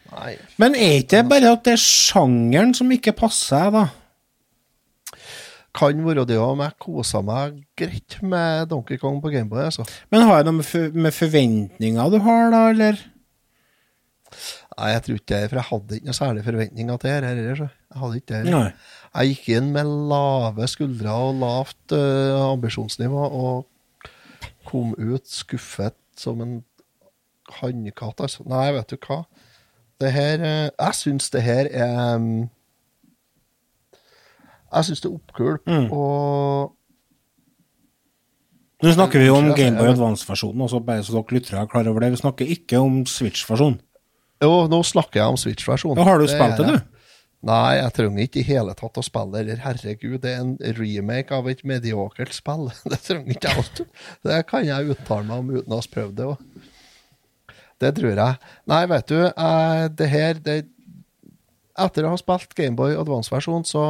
[0.09, 0.35] Nei.
[0.61, 3.87] Men er ikke det bare at det er sjangeren som ikke passer, da?
[5.77, 9.85] Kan være det òg, men jeg kosa meg greit med Donkey Kong på Gameboy, altså.
[10.09, 13.03] Men har det noe med, for, med forventninger du har, da, eller?
[14.79, 17.61] Nei, jeg tror ikke det, for jeg hadde ikke noe særlig forventninger til dette heller,
[17.69, 18.63] Jeg hadde ikke det.
[19.09, 24.09] Jeg gikk inn med lave skuldre og lavt uh, ambisjonsnivå, og
[24.69, 26.59] kom ut skuffet som en
[27.59, 28.45] hannkatt, altså.
[28.49, 29.23] Nei, vet du hva.
[29.99, 32.49] Det her eh, Jeg syns det her er mm,
[34.73, 35.87] Jeg syns det er oppkult, Mm.
[35.91, 36.75] og
[38.83, 41.87] Nå snakker vi jo om jeg- Gameboy Advance-versjonen, også bare så dere lyttere er klar
[41.89, 42.11] over det.
[42.11, 43.79] Vi snakker ikke om Switch-versjonen.
[44.41, 46.03] Jo, nå snakker jeg om Switch-versjonen.
[46.03, 46.79] Har du spilt det, du?
[47.43, 49.57] Nei, jeg trenger ikke i hele tatt å spille det.
[49.59, 52.69] Herregud, det er en remake av et mediokert spill.
[52.89, 53.81] Det trenger ikke jeg alt.
[54.23, 56.37] Det kan jeg uttale meg om uten å ha prøvd det òg.
[57.79, 58.51] Det tror jeg.
[58.69, 60.57] Nei, vet du, eh, det her det,
[61.79, 63.83] Etter å ha spilt Gameboy Advance-versjon, så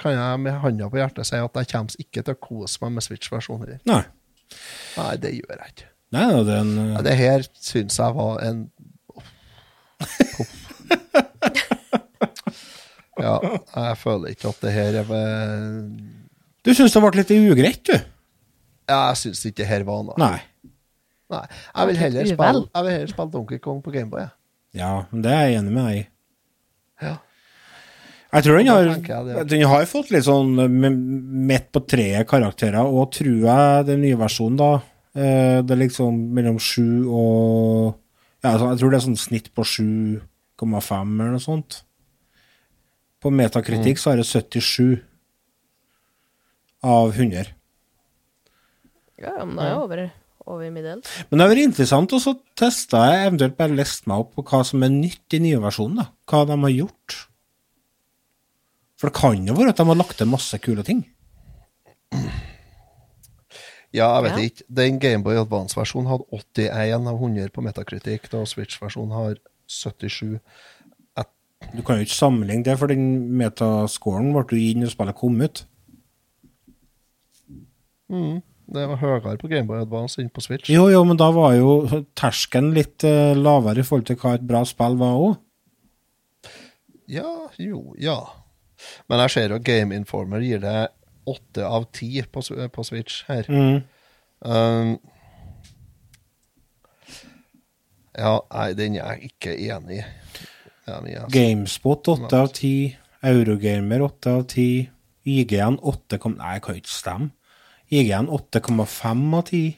[0.00, 2.94] kan jeg med handa på hjertet si at jeg kommer ikke til å kose meg
[2.96, 3.82] med Switch-versjonen.
[3.90, 4.04] Nei.
[4.96, 5.88] Nei, det gjør jeg ikke.
[6.16, 8.62] Nei, da, det er en Ja, uh, det her syns jeg var en
[13.20, 15.12] Ja, jeg føler ikke at det her er
[16.64, 17.94] Du syns det ble litt ugreit, du?
[18.88, 20.16] Ja, jeg syns ikke det her var noe.
[20.18, 20.40] Nei.
[21.30, 21.42] Nei.
[21.76, 24.26] Jeg vil heller spille, jeg vil heller spille Donkey Kong på Gameboy.
[24.26, 24.30] ja.
[24.70, 26.02] Ja, det er jeg enig med deg i.
[27.02, 27.16] Ja.
[28.30, 30.52] Jeg tror den har, jeg den har fått litt sånn
[31.50, 34.68] midt på treet karakterer, og tror jeg den nye versjonen, da
[35.18, 37.96] eh, Det er liksom mellom sju og
[38.44, 40.20] Ja, altså, jeg tror det er sånn snitt på 7,5
[41.18, 41.80] eller noe sånt.
[43.20, 45.00] På metakritikk så er det 77
[46.86, 47.50] av 100.
[49.20, 50.06] Ja, men det er jo over,
[50.50, 51.08] over middels.
[51.30, 54.44] Men det har vært interessant å så teste jeg eventuelt bare lest meg opp på
[54.50, 56.02] hva som er nytt i nye versjonen.
[56.02, 56.08] da.
[56.30, 57.18] Hva de har gjort.
[59.00, 61.04] For det kan jo være at de har lagt til masse kule ting.
[63.92, 64.44] Ja, jeg vet Ja.
[64.46, 64.64] ikke.
[64.70, 69.34] Den Gameboy Advance-versjonen hadde 81 av 100 på Metacritic, da Switch-versjonen har
[69.66, 70.38] 77.
[71.76, 75.40] Du kan jo ikke sammenligne det, for den metascoren ble jo gitt når spillet kom
[75.42, 75.64] ut.
[78.10, 78.40] Mm.
[78.70, 80.70] Det var høyere på Gameboy Advance enn på Switch.
[80.70, 84.46] Jo, jo, men da var jo terskelen litt uh, lavere i forhold til hva et
[84.46, 85.38] bra spill var òg.
[87.10, 88.20] Ja, jo, ja.
[89.10, 90.76] Men jeg ser jo Game Informer gir det
[91.30, 93.50] åtte av ti på, på Switch her.
[93.50, 93.82] Mm.
[94.40, 94.94] Um,
[98.14, 100.06] ja, nei, den er jeg ikke enig i.
[100.90, 101.26] Altså.
[101.30, 102.96] Gamespot 8 av 10.
[103.30, 104.88] Eurogamer 8 av 10.
[105.30, 106.38] IGN 8, kom...
[106.40, 107.30] Nei, jeg kan ikke stemme.
[107.90, 109.76] IGN 8,5 av 10.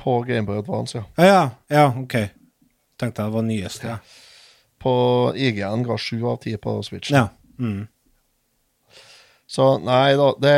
[0.00, 1.04] På Gameboy Advance, ja.
[1.16, 2.14] Ja, ja, ja, ok.
[2.96, 3.88] Tenkte jeg det var nyeste.
[3.88, 3.98] Ja.
[4.80, 4.92] På
[5.36, 7.12] IGN ga 7 av 10 på Switch.
[7.12, 7.28] ja.
[7.60, 7.88] Mm.
[9.50, 10.56] Så nei da, det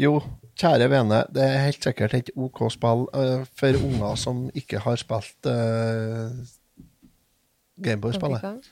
[0.00, 0.16] Jo,
[0.58, 4.98] kjære vene, det er helt sikkert et OK spill uh, for unger som ikke har
[4.98, 6.32] spilt uh,
[7.84, 8.66] Gameboy-spillet,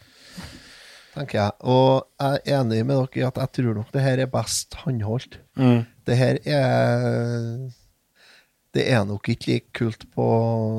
[1.14, 1.52] tenker jeg.
[1.60, 4.74] Og jeg er enig med dere i at jeg tror nok det her er best
[4.84, 5.40] håndholdt.
[5.56, 5.82] Mm.
[6.06, 7.70] Det her er
[8.74, 10.26] Det er nok ikke like kult på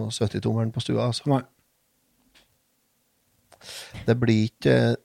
[0.09, 1.27] 70-tommelen på stua, altså.
[1.29, 1.41] Nei.
[4.07, 4.95] Det blir ikke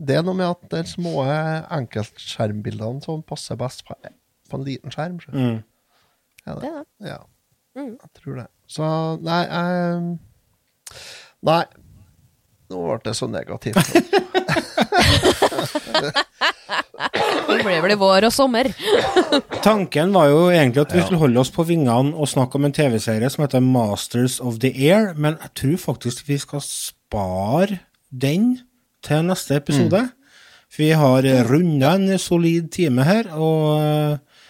[0.00, 1.26] Det er noe med at de små
[1.76, 3.92] enkeltskjermbildene som passer best på,
[4.48, 5.18] på en liten skjerm.
[5.34, 5.58] Mm.
[6.46, 6.86] Ja, Det er det.
[7.10, 7.18] Ja,
[7.76, 7.92] Mm.
[8.02, 8.46] jeg tror det.
[8.66, 8.86] Så
[9.22, 10.18] nei jeg,
[11.46, 11.64] Nei.
[12.70, 13.76] Nå ble det så negativt.
[17.50, 18.68] Det blir vel vår og sommer.
[19.66, 22.74] Tanken var jo egentlig at vi skulle holde oss på vingene og snakke om en
[22.76, 27.80] TV-serie som heter Masters of the Air, men jeg tror faktisk vi skal spare
[28.10, 28.52] den
[29.04, 30.04] til neste episode.
[30.70, 34.44] For vi har runda en solid time her, og eh,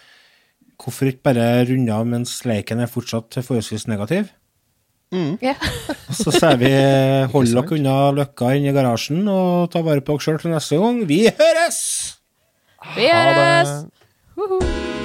[0.81, 4.29] hvorfor ikke bare runde av mens leiken er fortsatt forholdsvis negativ?
[5.43, 5.55] Ja.
[6.21, 6.69] Så sier vi
[7.33, 10.79] hold dere unna løkka inne i garasjen og ta vare på dere sjøl til neste
[10.79, 11.01] gang.
[11.09, 11.81] Vi høres!
[12.95, 13.73] Vi Ha høres!
[13.83, 14.09] det.
[14.39, 15.00] Woho!